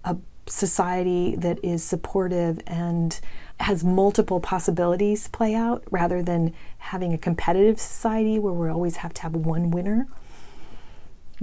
a 0.05 0.17
society 0.47 1.37
that 1.37 1.59
is 1.65 1.85
supportive 1.85 2.61
and 2.67 3.21
has 3.61 3.85
multiple 3.85 4.41
possibilities 4.41 5.29
play 5.29 5.55
out 5.55 5.85
rather 5.91 6.23
than 6.23 6.53
having 6.79 7.13
a 7.13 7.19
competitive 7.19 7.79
society 7.79 8.39
where 8.39 8.53
we 8.53 8.69
always 8.69 8.97
have 8.97 9.15
to 9.15 9.23
have 9.23 9.35
one 9.35 9.71
winner? 9.71 10.09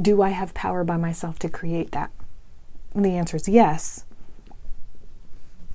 Do 0.02 0.22
I 0.22 0.30
have 0.30 0.54
power 0.54 0.84
by 0.84 0.98
myself 0.98 1.40
to 1.40 1.50
create 1.50 1.92
that? 1.92 2.12
And 2.94 3.06
the 3.06 3.18
answer 3.18 3.38
is 3.38 3.48
yes, 3.48 4.06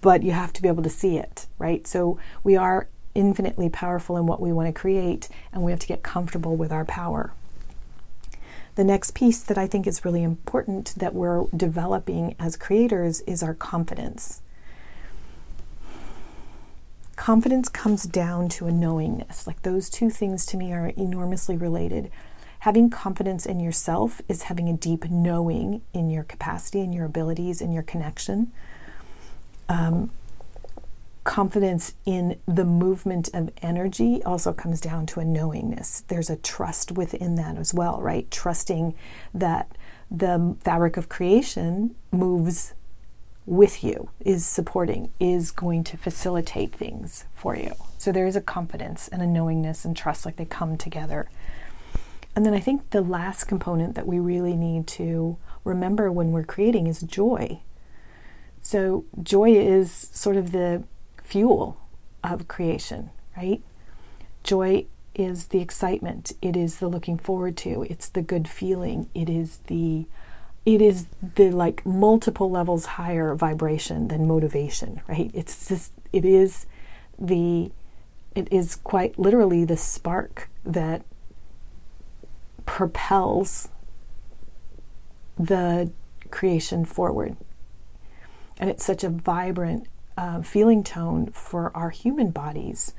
but 0.01 0.23
you 0.23 0.33
have 0.33 0.53
to 0.55 0.63
be 0.63 0.69
able 0.69 0.83
to 0.83 0.91
see 0.91 1.17
it, 1.17 1.47
right? 1.59 1.87
So 1.87 2.19
we 2.43 2.57
are 2.57 2.89
infinitely 3.15 3.69
powerful 3.71 4.17
in 4.17 4.27
what 4.27 4.41
we 4.41 4.53
want 4.53 4.67
to 4.67 4.79
create, 4.79 5.29
and 5.53 5.63
we 5.63 5.71
have 5.71 5.81
to 5.81 5.87
get 5.87 6.03
comfortable 6.03 6.57
with 6.57 6.73
our 6.73 6.85
power. 6.85 7.33
The 8.75 8.85
next 8.85 9.15
piece 9.15 9.41
that 9.43 9.57
I 9.57 9.67
think 9.67 9.87
is 9.87 10.05
really 10.05 10.23
important 10.23 10.95
that 10.97 11.15
we're 11.15 11.45
developing 11.57 12.35
as 12.41 12.57
creators 12.57 13.21
is 13.21 13.43
our 13.43 13.55
confidence. 13.55 14.43
Confidence 17.15 17.69
comes 17.69 18.03
down 18.03 18.49
to 18.51 18.67
a 18.67 18.73
knowingness. 18.73 19.47
Like 19.47 19.63
those 19.63 19.89
two 19.89 20.11
things 20.11 20.45
to 20.47 20.57
me 20.57 20.73
are 20.73 20.89
enormously 20.89 21.57
related. 21.57 22.11
Having 22.61 22.91
confidence 22.91 23.47
in 23.47 23.61
yourself 23.61 24.21
is 24.29 24.45
having 24.45 24.69
a 24.69 24.77
deep 24.77 25.09
knowing 25.09 25.83
in 25.93 26.11
your 26.11 26.25
capacity 26.25 26.81
and 26.81 26.93
your 26.93 27.05
abilities 27.05 27.61
and 27.61 27.73
your 27.73 27.83
connection. 27.85 28.51
Um, 29.69 30.11
confidence 31.25 31.95
in 32.05 32.39
the 32.47 32.65
movement 32.65 33.31
of 33.33 33.51
energy 33.63 34.23
also 34.25 34.53
comes 34.53 34.81
down 34.81 35.07
to 35.07 35.21
a 35.21 35.25
knowingness. 35.25 36.05
There's 36.09 36.31
a 36.31 36.37
trust 36.37 36.93
within 36.93 37.35
that 37.37 37.57
as 37.57 37.73
well, 37.73 38.01
right? 38.01 38.31
Trusting 38.31 38.95
that 39.33 39.77
the 40.11 40.57
fabric 40.63 40.97
of 40.97 41.09
creation 41.09 41.95
moves 42.13 42.75
with 43.47 43.85
you, 43.85 44.09
is 44.21 44.47
supporting, 44.47 45.13
is 45.21 45.51
going 45.51 45.85
to 45.85 45.97
facilitate 45.97 46.75
things 46.75 47.25
for 47.35 47.57
you. 47.57 47.73
So 47.99 48.11
there 48.11 48.27
is 48.27 48.37
a 48.37 48.41
confidence 48.41 49.09
and 49.09 49.21
a 49.21 49.27
knowingness 49.27 49.85
and 49.85 49.97
trust, 49.97 50.25
like 50.25 50.37
they 50.37 50.47
come 50.47 50.77
together. 50.77 51.29
And 52.35 52.45
then 52.45 52.55
I 52.55 52.61
think 52.61 52.91
the 52.91 53.03
last 53.03 53.45
component 53.45 53.95
that 53.95 54.07
we 54.07 54.19
really 54.19 54.57
need 54.57 54.87
to 54.89 55.37
remember 55.63 56.11
when 56.11 56.33
we're 56.33 56.45
creating 56.45 56.87
is 56.87 57.01
joy. 57.03 57.61
So, 58.61 59.05
joy 59.23 59.53
is 59.53 59.93
sort 59.93 60.37
of 60.37 60.53
the 60.53 60.85
fuel 61.25 61.81
of 62.23 62.47
creation, 62.47 63.11
right? 63.37 63.61
Joy 64.45 64.87
is 65.15 65.47
the 65.47 65.61
excitement, 65.61 66.33
it 66.43 66.57
is 66.57 66.79
the 66.79 66.89
looking 66.89 67.19
forward 67.19 67.57
to, 67.59 67.87
it's 67.89 68.09
the 68.09 68.23
good 68.23 68.47
feeling, 68.47 69.09
it 69.15 69.29
is 69.29 69.59
the 69.67 70.07
it 70.67 70.81
is 70.81 71.07
the 71.37 71.51
like 71.51 71.85
multiple 71.85 72.51
levels 72.51 72.87
higher 72.87 73.35
vibration 73.35 74.09
than 74.09 74.27
motivation, 74.27 75.03
right? 75.09 75.31
It's 75.35 75.69
just 75.69 75.93
it 76.13 76.25
is 76.25 76.67
the 77.19 77.71
it 78.35 78.49
is 78.51 78.77
quite 78.77 79.19
literally 79.19 79.65
the 79.65 79.77
spark 79.77 80.49
that 80.65 81.03
propels 82.67 83.69
the 85.39 85.91
creation 86.31 86.85
forward. 86.85 87.37
And 88.59 88.71
it's 88.71 88.85
such 88.85 89.05
a 89.05 89.09
vibrant 89.09 89.87
uh, 90.17 90.43
feeling 90.43 90.83
tone 90.83 91.27
for 91.27 91.71
our 91.75 91.91
human 91.91 92.31
bodies 92.31 92.95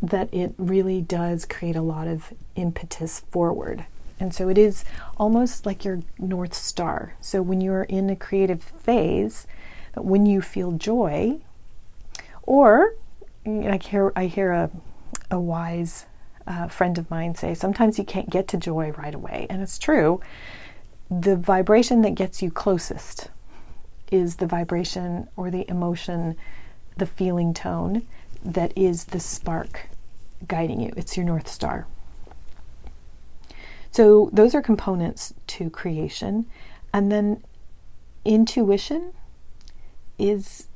that 0.00 0.32
it 0.32 0.54
really 0.56 1.00
does 1.00 1.44
create 1.44 1.76
a 1.76 1.82
lot 1.82 2.06
of 2.06 2.32
impetus 2.54 3.20
forward. 3.20 3.84
And 4.20 4.34
so 4.34 4.48
it 4.48 4.58
is 4.58 4.84
almost 5.16 5.66
like 5.66 5.84
your 5.84 6.00
North 6.18 6.54
Star. 6.54 7.14
So 7.20 7.42
when 7.42 7.60
you're 7.60 7.84
in 7.84 8.10
a 8.10 8.16
creative 8.16 8.62
phase, 8.62 9.46
when 9.96 10.26
you 10.26 10.40
feel 10.40 10.72
joy, 10.72 11.38
or 12.42 12.94
I 13.46 13.78
hear, 13.82 14.12
I 14.16 14.26
hear 14.26 14.52
a, 14.52 14.70
a 15.30 15.38
wise 15.38 16.06
uh, 16.46 16.68
friend 16.68 16.98
of 16.98 17.10
mine 17.10 17.34
say, 17.34 17.54
sometimes 17.54 17.98
you 17.98 18.04
can't 18.04 18.30
get 18.30 18.48
to 18.48 18.56
joy 18.56 18.92
right 18.92 19.14
away. 19.14 19.46
And 19.50 19.62
it's 19.62 19.78
true. 19.78 20.20
The 21.10 21.36
vibration 21.36 22.02
that 22.02 22.14
gets 22.14 22.42
you 22.42 22.50
closest 22.50 23.28
is 24.10 24.36
the 24.36 24.46
vibration 24.46 25.28
or 25.36 25.50
the 25.50 25.68
emotion, 25.68 26.36
the 26.96 27.06
feeling 27.06 27.54
tone 27.54 28.06
that 28.44 28.72
is 28.76 29.06
the 29.06 29.20
spark 29.20 29.88
guiding 30.46 30.80
you. 30.80 30.92
It's 30.96 31.16
your 31.16 31.26
North 31.26 31.48
Star. 31.48 31.86
So, 33.90 34.30
those 34.32 34.54
are 34.54 34.62
components 34.62 35.34
to 35.48 35.70
creation. 35.70 36.46
And 36.92 37.10
then 37.10 37.42
intuition 38.24 39.12
is 40.18 40.68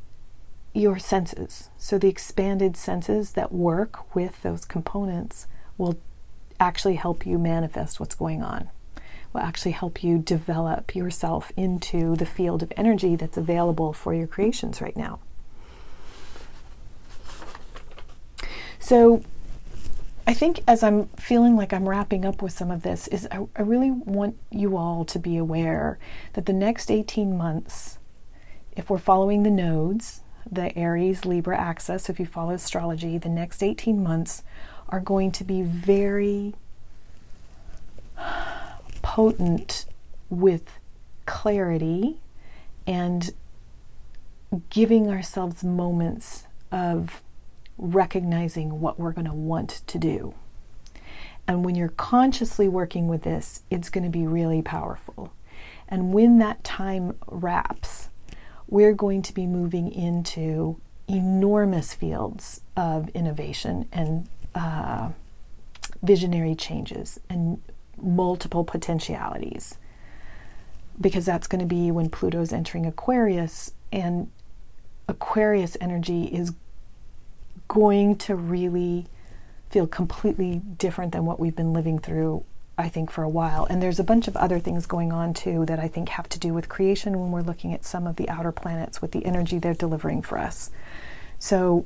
your 0.73 0.99
senses. 0.99 1.69
So, 1.77 1.99
the 1.99 2.09
expanded 2.09 2.77
senses 2.77 3.33
that 3.33 3.53
work 3.53 4.15
with 4.15 4.43
those 4.43 4.65
components 4.65 5.47
will 5.79 5.99
actually 6.59 6.97
help 6.97 7.27
you 7.27 7.39
manifest 7.39 8.01
what's 8.01 8.15
going 8.15 8.43
on 8.43 8.71
will 9.33 9.41
actually 9.41 9.73
help 9.73 10.03
you 10.03 10.19
develop 10.19 10.95
yourself 10.95 11.53
into 11.57 12.17
the 12.17 12.27
field 12.27 12.63
of 12.63 12.73
energy 12.77 13.17
that's 13.17 13.37
available 13.37 13.93
for 13.93 14.15
your 14.15 14.27
creations 14.27 14.81
right 14.81 14.97
now. 14.97 15.19
So, 18.79 19.23
I 20.27 20.35
think 20.35 20.61
as 20.69 20.83
I'm 20.83 21.07
feeling 21.09 21.57
like 21.57 21.73
I'm 21.73 21.89
wrapping 21.89 22.25
up 22.25 22.43
with 22.43 22.53
some 22.53 22.71
of 22.71 22.83
this, 22.83 23.09
is 23.09 23.27
I, 23.31 23.47
I 23.57 23.63
really 23.63 23.91
want 23.91 24.37
you 24.51 24.77
all 24.77 25.05
to 25.07 25.19
be 25.19 25.37
aware 25.37 25.99
that 26.35 26.47
the 26.47 26.53
next 26.53 26.91
18 26.91 27.37
months, 27.37 27.99
if 28.77 28.89
we're 28.89 28.99
following 28.99 29.43
the 29.43 29.51
nodes, 29.51 30.21
the 30.51 30.77
Aries 30.77 31.25
Libra 31.25 31.59
axis, 31.59 32.09
if 32.09 32.21
you 32.21 32.27
follow 32.27 32.53
astrology, 32.53 33.19
the 33.19 33.29
next 33.29 33.63
18 33.63 34.03
months 34.03 34.43
are 34.89 35.01
going 35.01 35.33
to 35.33 35.45
be 35.45 35.63
very 35.63 36.55
potent 39.03 39.87
with 40.31 40.79
clarity 41.27 42.19
and 42.87 43.31
giving 44.71 45.09
ourselves 45.09 45.63
moments 45.63 46.47
of 46.71 47.23
recognizing 47.79 48.81
what 48.81 48.99
we're 48.99 49.13
going 49.13 49.27
to 49.27 49.33
want 49.33 49.83
to 49.87 49.99
do. 49.99 50.35
And 51.47 51.65
when 51.65 51.75
you're 51.75 51.89
consciously 51.89 52.69
working 52.69 53.09
with 53.09 53.23
this, 53.23 53.63
it's 53.71 53.91
going 53.91 54.05
to 54.05 54.11
be 54.11 54.27
really 54.27 54.63
powerful. 54.63 55.33
And 55.89 56.13
when 56.13 56.39
that 56.39 56.63
time 56.65 57.17
wraps, 57.27 58.09
we're 58.69 58.95
going 58.95 59.23
to 59.23 59.35
be 59.35 59.47
moving 59.47 59.91
into 59.93 60.81
enormous 61.09 61.93
fields 61.95 62.63
of 62.77 63.09
innovation 63.11 63.89
and 63.93 64.29
uh, 64.55 65.11
visionary 66.03 66.55
changes 66.55 67.21
and 67.29 67.61
multiple 68.01 68.65
potentialities 68.65 69.79
because 71.01 71.25
that's 71.25 71.47
going 71.47 71.61
to 71.61 71.67
be 71.67 71.91
when 71.91 72.09
Pluto's 72.09 72.53
entering 72.53 72.87
Aquarius 72.87 73.73
and 73.91 74.31
Aquarius 75.09 75.77
energy 75.81 76.25
is 76.25 76.53
going 77.69 78.17
to 78.17 78.35
really 78.35 79.07
feel 79.71 79.87
completely 79.87 80.61
different 80.79 81.13
than 81.13 81.25
what 81.25 81.41
we've 81.41 81.57
been 81.57 81.73
living 81.73 81.99
through 81.99 82.45
I 82.79 82.89
think 82.89 83.11
for 83.11 83.23
a 83.23 83.29
while 83.29 83.67
and 83.67 83.83
there's 83.83 84.01
a 84.01 84.05
bunch 84.05 84.29
of 84.29 84.37
other 84.37 84.59
things 84.59 84.87
going 84.87 85.13
on 85.13 85.35
too 85.35 85.67
that 85.67 85.79
I 85.79 85.89
think 85.89 86.09
have 86.11 86.29
to 86.31 86.39
do 86.39 86.55
with 86.55 86.69
creation 86.69 87.19
when 87.19 87.31
we're 87.31 87.43
looking 87.43 87.73
at 87.73 87.85
some 87.85 88.07
of 88.07 88.17
the 88.17 88.29
outer 88.29 88.53
planets 88.53 89.03
with 89.03 89.13
the 89.13 89.25
energy 89.25 89.59
they're 89.59 89.75
delivering 89.75 90.23
for 90.23 90.39
us. 90.39 90.71
So 91.39 91.85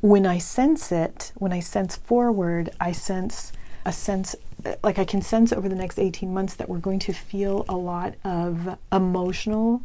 when 0.00 0.26
I 0.26 0.38
sense 0.38 0.92
it, 0.92 1.32
when 1.36 1.52
I 1.52 1.60
sense 1.60 1.96
forward, 1.96 2.70
I 2.80 2.92
sense 2.92 3.52
a 3.84 3.92
sense 3.92 4.36
like 4.82 4.98
I 4.98 5.04
can 5.04 5.22
sense 5.22 5.52
over 5.52 5.68
the 5.68 5.74
next 5.74 5.98
18 5.98 6.32
months 6.32 6.54
that 6.54 6.68
we're 6.68 6.78
going 6.78 6.98
to 7.00 7.12
feel 7.12 7.64
a 7.68 7.76
lot 7.76 8.14
of 8.24 8.78
emotional 8.92 9.82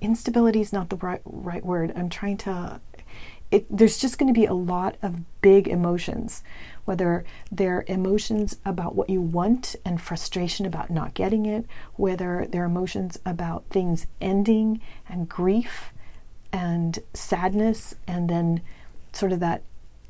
instability 0.00 0.60
is 0.60 0.72
not 0.72 0.88
the 0.88 0.96
right, 0.96 1.20
right 1.24 1.64
word. 1.64 1.92
I'm 1.94 2.08
trying 2.08 2.38
to 2.38 2.80
it, 3.50 3.66
there's 3.68 3.98
just 3.98 4.18
going 4.18 4.32
to 4.32 4.38
be 4.38 4.46
a 4.46 4.54
lot 4.54 4.96
of 5.02 5.22
big 5.40 5.66
emotions, 5.66 6.44
whether 6.84 7.24
they're 7.50 7.84
emotions 7.88 8.56
about 8.64 8.94
what 8.94 9.10
you 9.10 9.20
want 9.20 9.74
and 9.84 10.00
frustration 10.00 10.66
about 10.66 10.90
not 10.90 11.14
getting 11.14 11.46
it, 11.46 11.66
whether 11.96 12.46
they're 12.48 12.64
emotions 12.64 13.18
about 13.26 13.64
things 13.70 14.06
ending 14.20 14.80
and 15.08 15.28
grief 15.28 15.92
and 16.52 17.00
sadness, 17.12 17.94
and 18.06 18.30
then 18.30 18.60
sort 19.12 19.32
of 19.32 19.40
that 19.40 19.62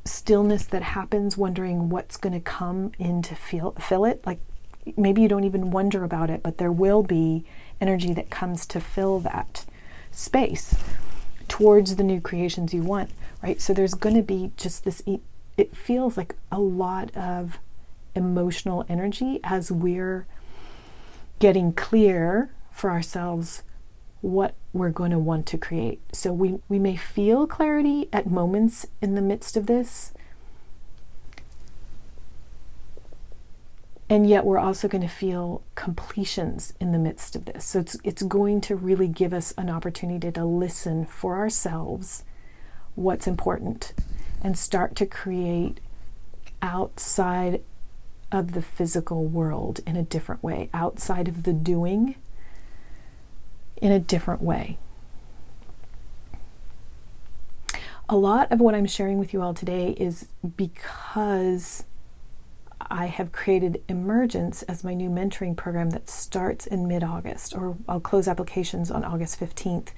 stillness 0.04 0.64
that 0.66 0.82
happens, 0.82 1.36
wondering 1.36 1.88
what's 1.88 2.16
going 2.16 2.32
to 2.32 2.40
come 2.40 2.92
in 2.98 3.22
to 3.22 3.34
feel, 3.34 3.72
fill 3.72 4.04
it. 4.04 4.24
Like 4.26 4.38
maybe 4.96 5.22
you 5.22 5.28
don't 5.28 5.44
even 5.44 5.70
wonder 5.70 6.04
about 6.04 6.30
it, 6.30 6.42
but 6.42 6.58
there 6.58 6.72
will 6.72 7.02
be 7.02 7.44
energy 7.80 8.12
that 8.14 8.30
comes 8.30 8.66
to 8.66 8.80
fill 8.80 9.20
that 9.20 9.64
space 10.10 10.74
towards 11.48 11.96
the 11.96 12.04
new 12.04 12.20
creations 12.20 12.72
you 12.72 12.82
want, 12.82 13.10
right? 13.42 13.60
So 13.60 13.72
there's 13.72 13.94
going 13.94 14.16
to 14.16 14.22
be 14.22 14.52
just 14.56 14.84
this, 14.84 15.02
it 15.56 15.76
feels 15.76 16.16
like 16.16 16.36
a 16.50 16.60
lot 16.60 17.14
of 17.16 17.58
emotional 18.14 18.84
energy 18.88 19.40
as 19.44 19.70
we're 19.70 20.26
getting 21.38 21.72
clear 21.72 22.50
for 22.70 22.90
ourselves 22.90 23.62
what 24.20 24.54
we're 24.72 24.90
going 24.90 25.10
to 25.10 25.18
want 25.18 25.46
to 25.46 25.58
create. 25.58 26.00
So 26.12 26.32
we, 26.32 26.58
we 26.68 26.78
may 26.78 26.96
feel 26.96 27.46
clarity 27.46 28.08
at 28.12 28.30
moments 28.30 28.86
in 29.00 29.14
the 29.14 29.22
midst 29.22 29.56
of 29.56 29.66
this. 29.66 30.12
And 34.08 34.28
yet 34.28 34.44
we're 34.44 34.58
also 34.58 34.88
going 34.88 35.02
to 35.02 35.08
feel 35.08 35.62
completions 35.76 36.74
in 36.80 36.90
the 36.90 36.98
midst 36.98 37.36
of 37.36 37.44
this. 37.44 37.64
So 37.64 37.78
it's 37.78 37.96
it's 38.02 38.22
going 38.24 38.60
to 38.62 38.74
really 38.74 39.06
give 39.06 39.32
us 39.32 39.54
an 39.56 39.70
opportunity 39.70 40.32
to 40.32 40.44
listen 40.44 41.06
for 41.06 41.36
ourselves 41.36 42.24
what's 42.96 43.28
important 43.28 43.94
and 44.42 44.58
start 44.58 44.96
to 44.96 45.06
create 45.06 45.78
outside 46.60 47.62
of 48.32 48.52
the 48.52 48.62
physical 48.62 49.26
world 49.26 49.78
in 49.86 49.94
a 49.96 50.02
different 50.02 50.42
way, 50.42 50.68
outside 50.74 51.28
of 51.28 51.44
the 51.44 51.52
doing 51.52 52.16
in 53.80 53.92
a 53.92 53.98
different 53.98 54.42
way. 54.42 54.78
A 58.08 58.16
lot 58.16 58.50
of 58.50 58.60
what 58.60 58.74
I'm 58.74 58.86
sharing 58.86 59.18
with 59.18 59.32
you 59.32 59.40
all 59.40 59.54
today 59.54 59.94
is 59.96 60.26
because 60.56 61.84
I 62.90 63.06
have 63.06 63.30
created 63.30 63.82
Emergence 63.88 64.62
as 64.62 64.82
my 64.82 64.94
new 64.94 65.08
mentoring 65.08 65.56
program 65.56 65.90
that 65.90 66.08
starts 66.10 66.66
in 66.66 66.88
mid 66.88 67.04
August, 67.04 67.54
or 67.54 67.76
I'll 67.88 68.00
close 68.00 68.26
applications 68.26 68.90
on 68.90 69.04
August 69.04 69.38
15th. 69.38 69.90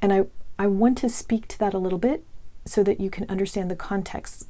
And 0.00 0.12
I, 0.12 0.26
I 0.56 0.68
want 0.68 0.98
to 0.98 1.08
speak 1.08 1.48
to 1.48 1.58
that 1.58 1.74
a 1.74 1.78
little 1.78 1.98
bit 1.98 2.24
so 2.64 2.84
that 2.84 3.00
you 3.00 3.10
can 3.10 3.28
understand 3.28 3.70
the 3.70 3.76
context. 3.76 4.48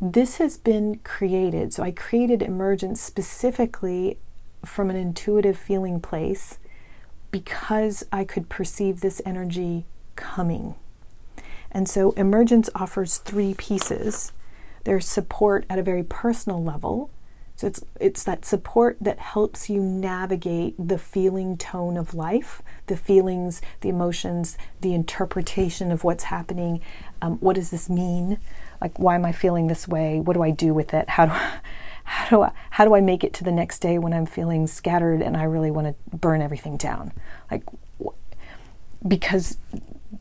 This 0.00 0.36
has 0.36 0.58
been 0.58 0.98
created, 0.98 1.72
so 1.72 1.82
I 1.82 1.92
created 1.92 2.42
Emergence 2.42 3.00
specifically 3.00 4.18
from 4.66 4.90
an 4.90 4.96
intuitive 4.96 5.56
feeling 5.56 5.98
place 6.00 6.58
because 7.34 8.04
I 8.12 8.22
could 8.22 8.48
perceive 8.48 9.00
this 9.00 9.20
energy 9.26 9.86
coming. 10.14 10.76
And 11.72 11.88
so 11.88 12.12
emergence 12.12 12.70
offers 12.76 13.18
three 13.18 13.54
pieces. 13.54 14.30
There's 14.84 15.08
support 15.08 15.66
at 15.68 15.76
a 15.76 15.82
very 15.82 16.04
personal 16.04 16.62
level. 16.62 17.10
So 17.56 17.66
it's 17.66 17.84
it's 17.98 18.22
that 18.22 18.44
support 18.44 18.98
that 19.00 19.18
helps 19.18 19.68
you 19.68 19.82
navigate 19.82 20.76
the 20.78 20.96
feeling 20.96 21.56
tone 21.56 21.96
of 21.96 22.14
life, 22.14 22.62
the 22.86 22.96
feelings, 22.96 23.60
the 23.80 23.88
emotions, 23.88 24.56
the 24.80 24.94
interpretation 24.94 25.90
of 25.90 26.04
what's 26.04 26.24
happening. 26.24 26.82
Um, 27.20 27.38
what 27.38 27.56
does 27.56 27.70
this 27.70 27.90
mean? 27.90 28.38
Like, 28.80 28.96
why 29.00 29.16
am 29.16 29.24
I 29.24 29.32
feeling 29.32 29.66
this 29.66 29.88
way? 29.88 30.20
What 30.20 30.34
do 30.34 30.42
I 30.44 30.52
do 30.52 30.72
with 30.72 30.94
it? 30.94 31.08
How 31.08 31.26
do 31.26 31.32
I, 31.32 31.58
how 32.04 32.28
do 32.28 32.42
I 32.42 32.52
how 32.70 32.84
do 32.84 32.94
I 32.94 33.00
make 33.00 33.24
it 33.24 33.32
to 33.34 33.44
the 33.44 33.52
next 33.52 33.80
day 33.80 33.98
when 33.98 34.12
I'm 34.12 34.26
feeling 34.26 34.66
scattered 34.66 35.22
and 35.22 35.36
I 35.36 35.44
really 35.44 35.70
want 35.70 35.88
to 35.88 36.16
burn 36.16 36.40
everything 36.40 36.76
down? 36.76 37.12
Like 37.50 37.62
because 39.06 39.58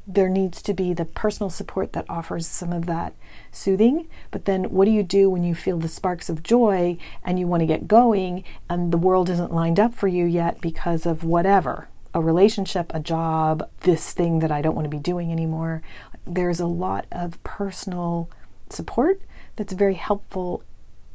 there 0.06 0.30
needs 0.30 0.62
to 0.62 0.74
be 0.74 0.94
the 0.94 1.06
personal 1.06 1.50
support 1.50 1.94
that 1.94 2.06
offers 2.10 2.46
some 2.46 2.74
of 2.74 2.86
that 2.86 3.14
soothing. 3.52 4.08
But 4.32 4.46
then, 4.46 4.66
what 4.66 4.86
do 4.86 4.92
you 4.92 5.04
do 5.04 5.30
when 5.30 5.44
you 5.44 5.56
feel 5.56 5.78
the 5.78 5.88
sparks 5.88 6.30
of 6.30 6.44
joy 6.44 6.98
and 7.24 7.40
you 7.40 7.48
want 7.48 7.62
to 7.62 7.68
get 7.68 7.88
going 7.88 8.44
and 8.70 8.92
the 8.92 8.98
world 8.98 9.30
isn't 9.30 9.54
lined 9.54 9.80
up 9.80 9.94
for 9.94 10.08
you 10.08 10.26
yet 10.26 10.62
because 10.62 11.06
of 11.06 11.24
whatever 11.24 11.88
a 12.14 12.22
relationship, 12.22 12.92
a 12.94 13.00
job, 13.00 13.68
this 13.82 14.14
thing 14.14 14.40
that 14.40 14.52
I 14.52 14.62
don't 14.62 14.76
want 14.76 14.86
to 14.86 14.90
be 14.90 15.00
doing 15.00 15.32
anymore? 15.32 15.82
There's 16.26 16.60
a 16.60 16.68
lot 16.68 17.06
of 17.12 17.42
personal 17.44 18.30
support 18.70 19.22
that's 19.56 19.74
very 19.74 19.96
helpful 19.96 20.64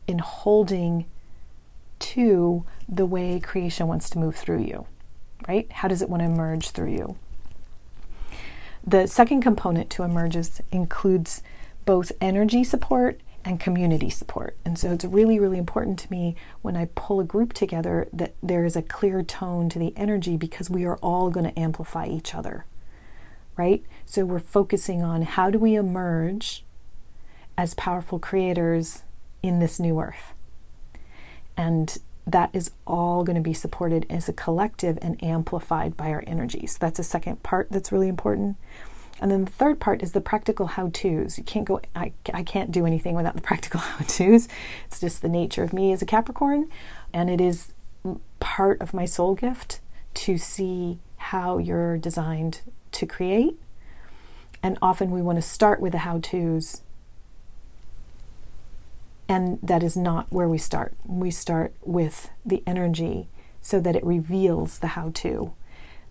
in 0.09 0.19
holding 0.19 1.05
to 2.01 2.65
the 2.89 3.07
way 3.07 3.39
creation 3.39 3.87
wants 3.87 4.11
to 4.11 4.19
move 4.19 4.35
through 4.35 4.63
you, 4.63 4.87
right? 5.47 5.71
How 5.71 5.87
does 5.87 6.03
it 6.03 6.09
want 6.09 6.23
to 6.23 6.27
emerge 6.27 6.71
through 6.71 6.93
you? 6.93 7.17
The 8.85 9.07
second 9.07 9.43
component 9.43 9.91
to 9.91 10.03
Emergence 10.03 10.63
includes 10.73 11.43
both 11.85 12.11
energy 12.21 12.65
support 12.65 13.21
and 13.45 13.61
community 13.61 14.11
support. 14.11 14.57
And 14.65 14.79
so 14.79 14.93
it's 14.93 15.05
really, 15.05 15.39
really 15.39 15.59
important 15.59 15.99
to 16.01 16.11
me 16.11 16.37
when 16.63 16.77
I 16.77 16.89
pull 16.95 17.21
a 17.21 17.25
group 17.25 17.53
together 17.53 18.09
that 18.13 18.35
there 18.43 18.65
is 18.65 18.77
a 18.77 18.83
clear 18.83 19.23
tone 19.23 19.69
to 19.71 19.79
the 19.79 19.97
energy 19.97 20.37
because 20.37 20.71
we 20.71 20.85
are 20.85 20.97
all 20.97 21.31
going 21.31 21.47
to 21.47 21.59
amplify 21.59 22.07
each 22.07 22.35
other, 22.35 22.65
right? 23.57 23.85
So 24.07 24.25
we're 24.25 24.39
focusing 24.39 25.03
on 25.03 25.23
how 25.23 25.51
do 25.51 25.59
we 25.59 25.75
emerge 25.75 26.65
as 27.57 27.75
powerful 27.75 28.19
creators 28.19 29.03
in 29.43 29.61
this 29.61 29.79
new 29.79 30.01
earth. 30.01 30.35
And 31.57 31.99
that 32.27 32.51
is 32.53 32.71
all 32.87 33.25
going 33.25 33.37
to 33.37 33.43
be 33.43 33.55
supported 33.55 34.07
as 34.11 34.29
a 34.29 34.33
collective 34.33 34.99
and 35.01 35.23
amplified 35.23 35.97
by 35.97 36.11
our 36.11 36.23
energies. 36.27 36.77
That's 36.79 36.99
a 36.99 37.05
second 37.05 37.43
part 37.43 37.69
that's 37.71 37.91
really 37.91 38.09
important. 38.09 38.57
And 39.21 39.31
then 39.31 39.45
the 39.45 39.51
third 39.51 39.81
part 39.81 40.03
is 40.03 40.13
the 40.13 40.21
practical 40.21 40.67
how 40.69 40.91
to's. 40.93 41.39
You 41.39 41.45
can't 41.45 41.65
go, 41.65 41.81
I, 41.97 42.13
I 42.33 42.43
can't 42.43 42.71
do 42.71 42.87
anything 42.87 43.15
without 43.15 43.35
the 43.35 43.43
practical 43.51 43.81
how 43.81 44.05
to's. 44.05 44.49
It's 44.87 45.01
just 45.01 45.23
the 45.23 45.29
nature 45.29 45.63
of 45.63 45.73
me 45.73 45.93
as 45.93 46.03
a 46.03 46.07
Capricorn. 46.07 46.69
And 47.13 47.31
it 47.31 47.41
is 47.41 47.73
part 48.41 48.81
of 48.81 48.95
my 48.95 49.07
soul 49.07 49.35
gift 49.35 49.81
to 50.15 50.39
see 50.39 50.99
how 51.17 51.59
you're 51.59 51.99
designed 51.99 52.61
to 52.93 53.07
create. 53.07 53.59
And 54.63 54.79
often 54.83 55.11
we 55.11 55.23
want 55.23 55.37
to 55.37 55.43
start 55.43 55.81
with 55.81 55.93
the 55.93 55.99
how 55.99 56.19
to's 56.21 56.83
and 59.29 59.59
that 59.63 59.83
is 59.83 59.97
not 59.97 60.27
where 60.31 60.49
we 60.49 60.59
start. 60.59 60.95
We 61.05 61.31
start 61.31 61.75
with 61.83 62.31
the 62.45 62.63
energy 62.67 63.29
so 63.61 63.81
that 63.81 63.97
it 63.97 64.05
reveals 64.05 64.79
the 64.79 64.89
how 64.89 65.11
to. 65.15 65.53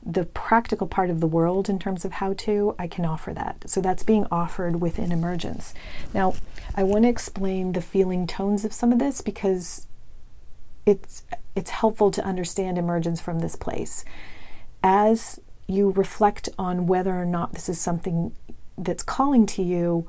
The 0.05 0.25
practical 0.25 0.87
part 0.87 1.09
of 1.09 1.19
the 1.19 1.27
world, 1.27 1.67
in 1.67 1.79
terms 1.79 2.05
of 2.05 2.13
how 2.13 2.33
to, 2.33 2.75
I 2.77 2.87
can 2.87 3.03
offer 3.05 3.33
that. 3.33 3.69
So 3.69 3.81
that's 3.81 4.03
being 4.03 4.27
offered 4.31 4.79
within 4.79 5.11
emergence. 5.11 5.73
Now, 6.13 6.35
I 6.75 6.83
want 6.83 7.03
to 7.03 7.09
explain 7.09 7.71
the 7.71 7.81
feeling 7.81 8.27
tones 8.27 8.63
of 8.63 8.71
some 8.71 8.93
of 8.93 8.99
this 8.99 9.21
because 9.21 9.87
it's 10.85 11.23
it's 11.55 11.71
helpful 11.71 12.11
to 12.11 12.23
understand 12.23 12.77
emergence 12.77 13.19
from 13.19 13.39
this 13.39 13.55
place. 13.55 14.05
As 14.83 15.39
you 15.67 15.89
reflect 15.89 16.47
on 16.57 16.85
whether 16.85 17.19
or 17.19 17.25
not 17.25 17.53
this 17.53 17.67
is 17.67 17.81
something 17.81 18.33
that's 18.77 19.03
calling 19.03 19.45
to 19.47 19.63
you, 19.63 20.07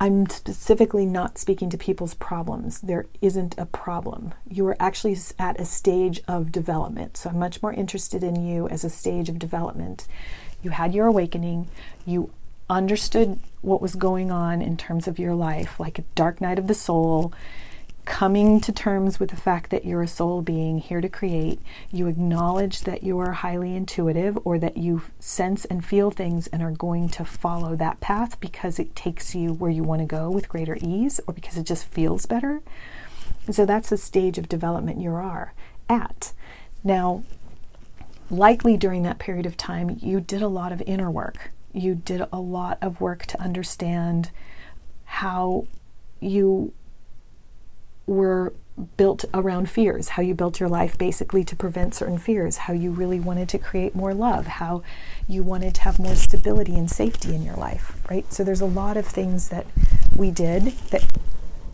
I'm 0.00 0.28
specifically 0.28 1.04
not 1.04 1.38
speaking 1.38 1.70
to 1.70 1.78
people's 1.78 2.14
problems. 2.14 2.80
There 2.80 3.06
isn't 3.20 3.56
a 3.58 3.66
problem. 3.66 4.32
You 4.48 4.66
are 4.68 4.76
actually 4.78 5.16
at 5.38 5.60
a 5.60 5.64
stage 5.64 6.20
of 6.28 6.52
development. 6.52 7.16
So 7.16 7.30
I'm 7.30 7.38
much 7.38 7.62
more 7.62 7.72
interested 7.72 8.22
in 8.22 8.36
you 8.46 8.68
as 8.68 8.84
a 8.84 8.90
stage 8.90 9.28
of 9.28 9.40
development. 9.40 10.06
You 10.62 10.70
had 10.70 10.94
your 10.94 11.06
awakening, 11.06 11.68
you 12.06 12.30
understood 12.70 13.40
what 13.60 13.82
was 13.82 13.96
going 13.96 14.30
on 14.30 14.62
in 14.62 14.76
terms 14.76 15.08
of 15.08 15.18
your 15.18 15.34
life, 15.34 15.80
like 15.80 15.98
a 15.98 16.04
dark 16.14 16.40
night 16.40 16.58
of 16.58 16.68
the 16.68 16.74
soul 16.74 17.32
coming 18.08 18.58
to 18.58 18.72
terms 18.72 19.20
with 19.20 19.28
the 19.28 19.36
fact 19.36 19.70
that 19.70 19.84
you're 19.84 20.02
a 20.02 20.08
soul 20.08 20.40
being 20.40 20.78
here 20.78 21.02
to 21.02 21.10
create. 21.10 21.60
You 21.92 22.06
acknowledge 22.06 22.80
that 22.80 23.02
you 23.04 23.18
are 23.18 23.32
highly 23.32 23.76
intuitive 23.76 24.38
or 24.46 24.58
that 24.58 24.78
you 24.78 25.02
sense 25.20 25.66
and 25.66 25.84
feel 25.84 26.10
things 26.10 26.46
and 26.46 26.62
are 26.62 26.70
going 26.70 27.10
to 27.10 27.24
follow 27.24 27.76
that 27.76 28.00
path 28.00 28.40
because 28.40 28.78
it 28.78 28.96
takes 28.96 29.34
you 29.34 29.52
where 29.52 29.70
you 29.70 29.82
want 29.82 30.00
to 30.00 30.06
go 30.06 30.30
with 30.30 30.48
greater 30.48 30.78
ease 30.80 31.20
or 31.26 31.34
because 31.34 31.58
it 31.58 31.64
just 31.64 31.84
feels 31.84 32.24
better. 32.24 32.62
And 33.46 33.54
so 33.54 33.66
that's 33.66 33.90
the 33.90 33.98
stage 33.98 34.38
of 34.38 34.48
development 34.48 34.98
you 34.98 35.12
are 35.12 35.52
at. 35.90 36.32
Now, 36.82 37.24
likely 38.30 38.78
during 38.78 39.02
that 39.02 39.18
period 39.18 39.44
of 39.44 39.58
time, 39.58 39.98
you 40.00 40.20
did 40.20 40.40
a 40.40 40.48
lot 40.48 40.72
of 40.72 40.82
inner 40.86 41.10
work. 41.10 41.50
You 41.74 41.94
did 41.94 42.22
a 42.32 42.40
lot 42.40 42.78
of 42.80 43.02
work 43.02 43.26
to 43.26 43.40
understand 43.40 44.30
how 45.04 45.66
you 46.20 46.72
were 48.08 48.52
built 48.96 49.24
around 49.34 49.68
fears, 49.68 50.10
how 50.10 50.22
you 50.22 50.34
built 50.34 50.60
your 50.60 50.68
life 50.68 50.96
basically 50.96 51.42
to 51.44 51.56
prevent 51.56 51.94
certain 51.94 52.18
fears, 52.18 52.58
how 52.58 52.72
you 52.72 52.90
really 52.90 53.18
wanted 53.18 53.48
to 53.48 53.58
create 53.58 53.94
more 53.94 54.14
love, 54.14 54.46
how 54.46 54.82
you 55.26 55.42
wanted 55.42 55.74
to 55.74 55.82
have 55.82 55.98
more 55.98 56.14
stability 56.14 56.76
and 56.76 56.90
safety 56.90 57.34
in 57.34 57.42
your 57.42 57.56
life, 57.56 58.00
right? 58.08 58.32
So 58.32 58.44
there's 58.44 58.60
a 58.60 58.66
lot 58.66 58.96
of 58.96 59.06
things 59.06 59.48
that 59.48 59.66
we 60.16 60.30
did 60.30 60.66
that 60.90 61.04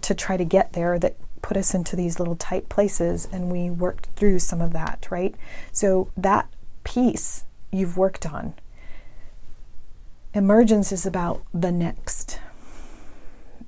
to 0.03 0.15
try 0.15 0.37
to 0.37 0.45
get 0.45 0.73
there 0.73 0.99
that 0.99 1.17
put 1.43 1.57
us 1.57 1.75
into 1.75 1.95
these 1.95 2.19
little 2.19 2.37
tight 2.37 2.69
places 2.69 3.29
and 3.31 3.51
we 3.51 3.69
worked 3.69 4.07
through 4.17 4.39
some 4.39 4.61
of 4.61 4.73
that, 4.73 5.07
right? 5.11 5.35
So 5.73 6.11
that 6.17 6.49
piece 6.85 7.45
you've 7.71 7.97
worked 7.97 8.27
on. 8.27 8.55
Emergence 10.33 10.91
is 10.91 11.07
about 11.07 11.43
the 11.53 11.71
next. 11.71 12.41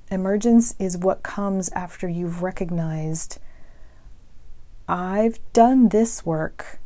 Emergence 0.09 0.73
is 0.79 0.97
what 0.97 1.21
comes 1.21 1.69
after 1.69 2.07
you've 2.07 2.41
recognized 2.41 3.39
I've 4.87 5.39
done 5.51 5.89
this 5.89 6.25
work 6.25 6.79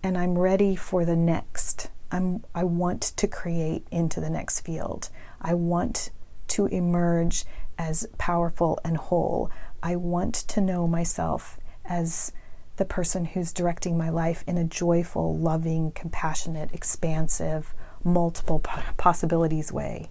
and 0.00 0.16
I'm 0.16 0.38
ready 0.38 0.76
for 0.76 1.04
the 1.04 1.16
next. 1.16 1.90
I'm, 2.12 2.44
I 2.54 2.62
want 2.62 3.02
to 3.02 3.26
create 3.26 3.84
into 3.90 4.20
the 4.20 4.30
next 4.30 4.60
field. 4.60 5.08
I 5.42 5.54
want 5.54 6.10
to 6.48 6.66
emerge 6.66 7.44
as 7.76 8.06
powerful 8.16 8.78
and 8.84 8.96
whole. 8.96 9.50
I 9.82 9.96
want 9.96 10.36
to 10.36 10.60
know 10.60 10.86
myself 10.86 11.58
as 11.84 12.30
the 12.76 12.84
person 12.84 13.24
who's 13.24 13.52
directing 13.52 13.98
my 13.98 14.10
life 14.10 14.44
in 14.46 14.56
a 14.56 14.64
joyful, 14.64 15.36
loving, 15.36 15.90
compassionate, 15.90 16.72
expansive, 16.72 17.74
multiple 18.04 18.60
possibilities 18.96 19.72
way. 19.72 20.10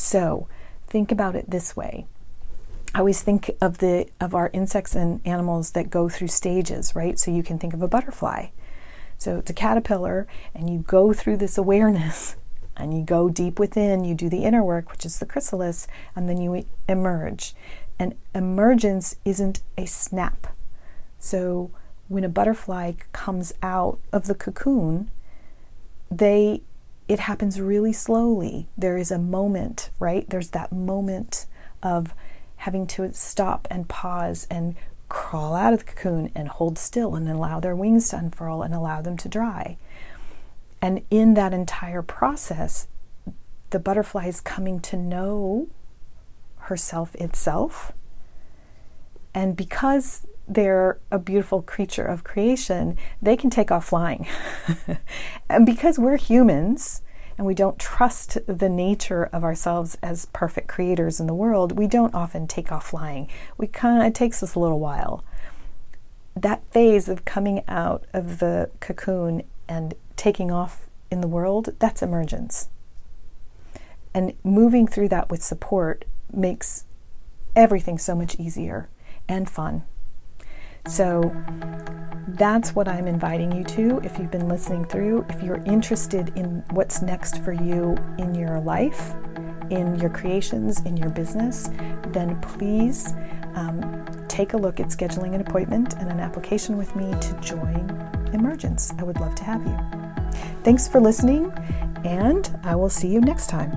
So, 0.00 0.48
think 0.86 1.12
about 1.12 1.36
it 1.36 1.50
this 1.50 1.76
way. 1.76 2.06
I 2.94 3.00
always 3.00 3.22
think 3.22 3.50
of 3.60 3.78
the 3.78 4.08
of 4.18 4.34
our 4.34 4.48
insects 4.54 4.94
and 4.94 5.20
animals 5.26 5.72
that 5.72 5.90
go 5.90 6.08
through 6.08 6.28
stages, 6.28 6.96
right? 6.96 7.18
So 7.18 7.30
you 7.30 7.42
can 7.42 7.58
think 7.58 7.74
of 7.74 7.82
a 7.82 7.86
butterfly. 7.86 8.46
So 9.18 9.36
it's 9.36 9.50
a 9.50 9.54
caterpillar 9.54 10.26
and 10.54 10.70
you 10.70 10.78
go 10.78 11.12
through 11.12 11.36
this 11.36 11.58
awareness 11.58 12.36
and 12.78 12.94
you 12.94 13.04
go 13.04 13.28
deep 13.28 13.58
within, 13.58 14.02
you 14.02 14.14
do 14.14 14.30
the 14.30 14.44
inner 14.44 14.64
work, 14.64 14.90
which 14.90 15.04
is 15.04 15.18
the 15.18 15.26
chrysalis, 15.26 15.86
and 16.16 16.30
then 16.30 16.40
you 16.40 16.64
emerge. 16.88 17.54
And 17.98 18.16
emergence 18.34 19.16
isn't 19.26 19.60
a 19.76 19.84
snap. 19.84 20.46
So 21.18 21.70
when 22.08 22.24
a 22.24 22.28
butterfly 22.30 22.92
comes 23.12 23.52
out 23.62 23.98
of 24.14 24.28
the 24.28 24.34
cocoon, 24.34 25.10
they 26.10 26.62
it 27.10 27.18
happens 27.18 27.60
really 27.60 27.92
slowly. 27.92 28.68
There 28.78 28.96
is 28.96 29.10
a 29.10 29.18
moment, 29.18 29.90
right? 29.98 30.30
There's 30.30 30.50
that 30.50 30.70
moment 30.70 31.46
of 31.82 32.14
having 32.58 32.86
to 32.86 33.12
stop 33.12 33.66
and 33.68 33.88
pause 33.88 34.46
and 34.48 34.76
crawl 35.08 35.56
out 35.56 35.72
of 35.72 35.80
the 35.80 35.86
cocoon 35.86 36.30
and 36.36 36.46
hold 36.46 36.78
still 36.78 37.16
and 37.16 37.28
allow 37.28 37.58
their 37.58 37.74
wings 37.74 38.10
to 38.10 38.16
unfurl 38.16 38.62
and 38.62 38.72
allow 38.72 39.00
them 39.00 39.16
to 39.16 39.28
dry. 39.28 39.76
And 40.80 41.02
in 41.10 41.34
that 41.34 41.52
entire 41.52 42.00
process, 42.00 42.86
the 43.70 43.80
butterfly 43.80 44.28
is 44.28 44.40
coming 44.40 44.78
to 44.78 44.96
know 44.96 45.66
herself 46.58 47.16
itself. 47.16 47.90
And 49.34 49.56
because 49.56 50.28
they're 50.50 50.98
a 51.12 51.18
beautiful 51.18 51.62
creature 51.62 52.04
of 52.04 52.24
creation, 52.24 52.98
they 53.22 53.36
can 53.36 53.50
take 53.50 53.70
off 53.70 53.86
flying. 53.86 54.26
and 55.48 55.64
because 55.64 55.98
we're 55.98 56.16
humans, 56.16 57.02
and 57.38 57.46
we 57.46 57.54
don't 57.54 57.78
trust 57.78 58.36
the 58.46 58.68
nature 58.68 59.30
of 59.32 59.44
ourselves 59.44 59.96
as 60.02 60.26
perfect 60.26 60.68
creators 60.68 61.20
in 61.20 61.26
the 61.26 61.32
world, 61.32 61.78
we 61.78 61.86
don't 61.86 62.14
often 62.14 62.46
take 62.46 62.70
off 62.70 62.88
flying. 62.88 63.30
We 63.56 63.66
kind 63.66 64.06
it 64.06 64.14
takes 64.14 64.42
us 64.42 64.54
a 64.54 64.58
little 64.58 64.78
while. 64.78 65.24
That 66.36 66.66
phase 66.70 67.08
of 67.08 67.24
coming 67.24 67.62
out 67.66 68.04
of 68.12 68.40
the 68.40 68.70
cocoon 68.80 69.44
and 69.68 69.94
taking 70.16 70.50
off 70.50 70.90
in 71.10 71.22
the 71.22 71.28
world, 71.28 71.70
that's 71.78 72.02
emergence. 72.02 72.68
And 74.12 74.34
moving 74.44 74.86
through 74.86 75.08
that 75.08 75.30
with 75.30 75.42
support 75.42 76.04
makes 76.30 76.84
everything 77.56 77.96
so 77.96 78.14
much 78.14 78.34
easier 78.34 78.90
and 79.28 79.48
fun. 79.48 79.84
So 80.86 81.34
that's 82.28 82.74
what 82.74 82.88
I'm 82.88 83.06
inviting 83.06 83.52
you 83.52 83.64
to 83.64 84.00
if 84.04 84.18
you've 84.18 84.30
been 84.30 84.48
listening 84.48 84.84
through. 84.86 85.26
If 85.28 85.42
you're 85.42 85.62
interested 85.64 86.32
in 86.36 86.64
what's 86.70 87.02
next 87.02 87.42
for 87.42 87.52
you 87.52 87.96
in 88.18 88.34
your 88.34 88.60
life, 88.60 89.14
in 89.70 89.98
your 89.98 90.10
creations, 90.10 90.80
in 90.84 90.96
your 90.96 91.10
business, 91.10 91.70
then 92.08 92.40
please 92.40 93.14
um, 93.54 94.04
take 94.28 94.54
a 94.54 94.56
look 94.56 94.80
at 94.80 94.86
scheduling 94.86 95.34
an 95.34 95.40
appointment 95.40 95.94
and 95.94 96.10
an 96.10 96.20
application 96.20 96.76
with 96.76 96.94
me 96.96 97.10
to 97.20 97.38
join 97.40 98.10
Emergence. 98.32 98.92
I 98.98 99.02
would 99.02 99.20
love 99.20 99.34
to 99.36 99.44
have 99.44 99.64
you. 99.66 99.78
Thanks 100.62 100.86
for 100.86 101.00
listening, 101.00 101.52
and 102.04 102.48
I 102.62 102.76
will 102.76 102.90
see 102.90 103.08
you 103.08 103.20
next 103.20 103.48
time. 103.48 103.72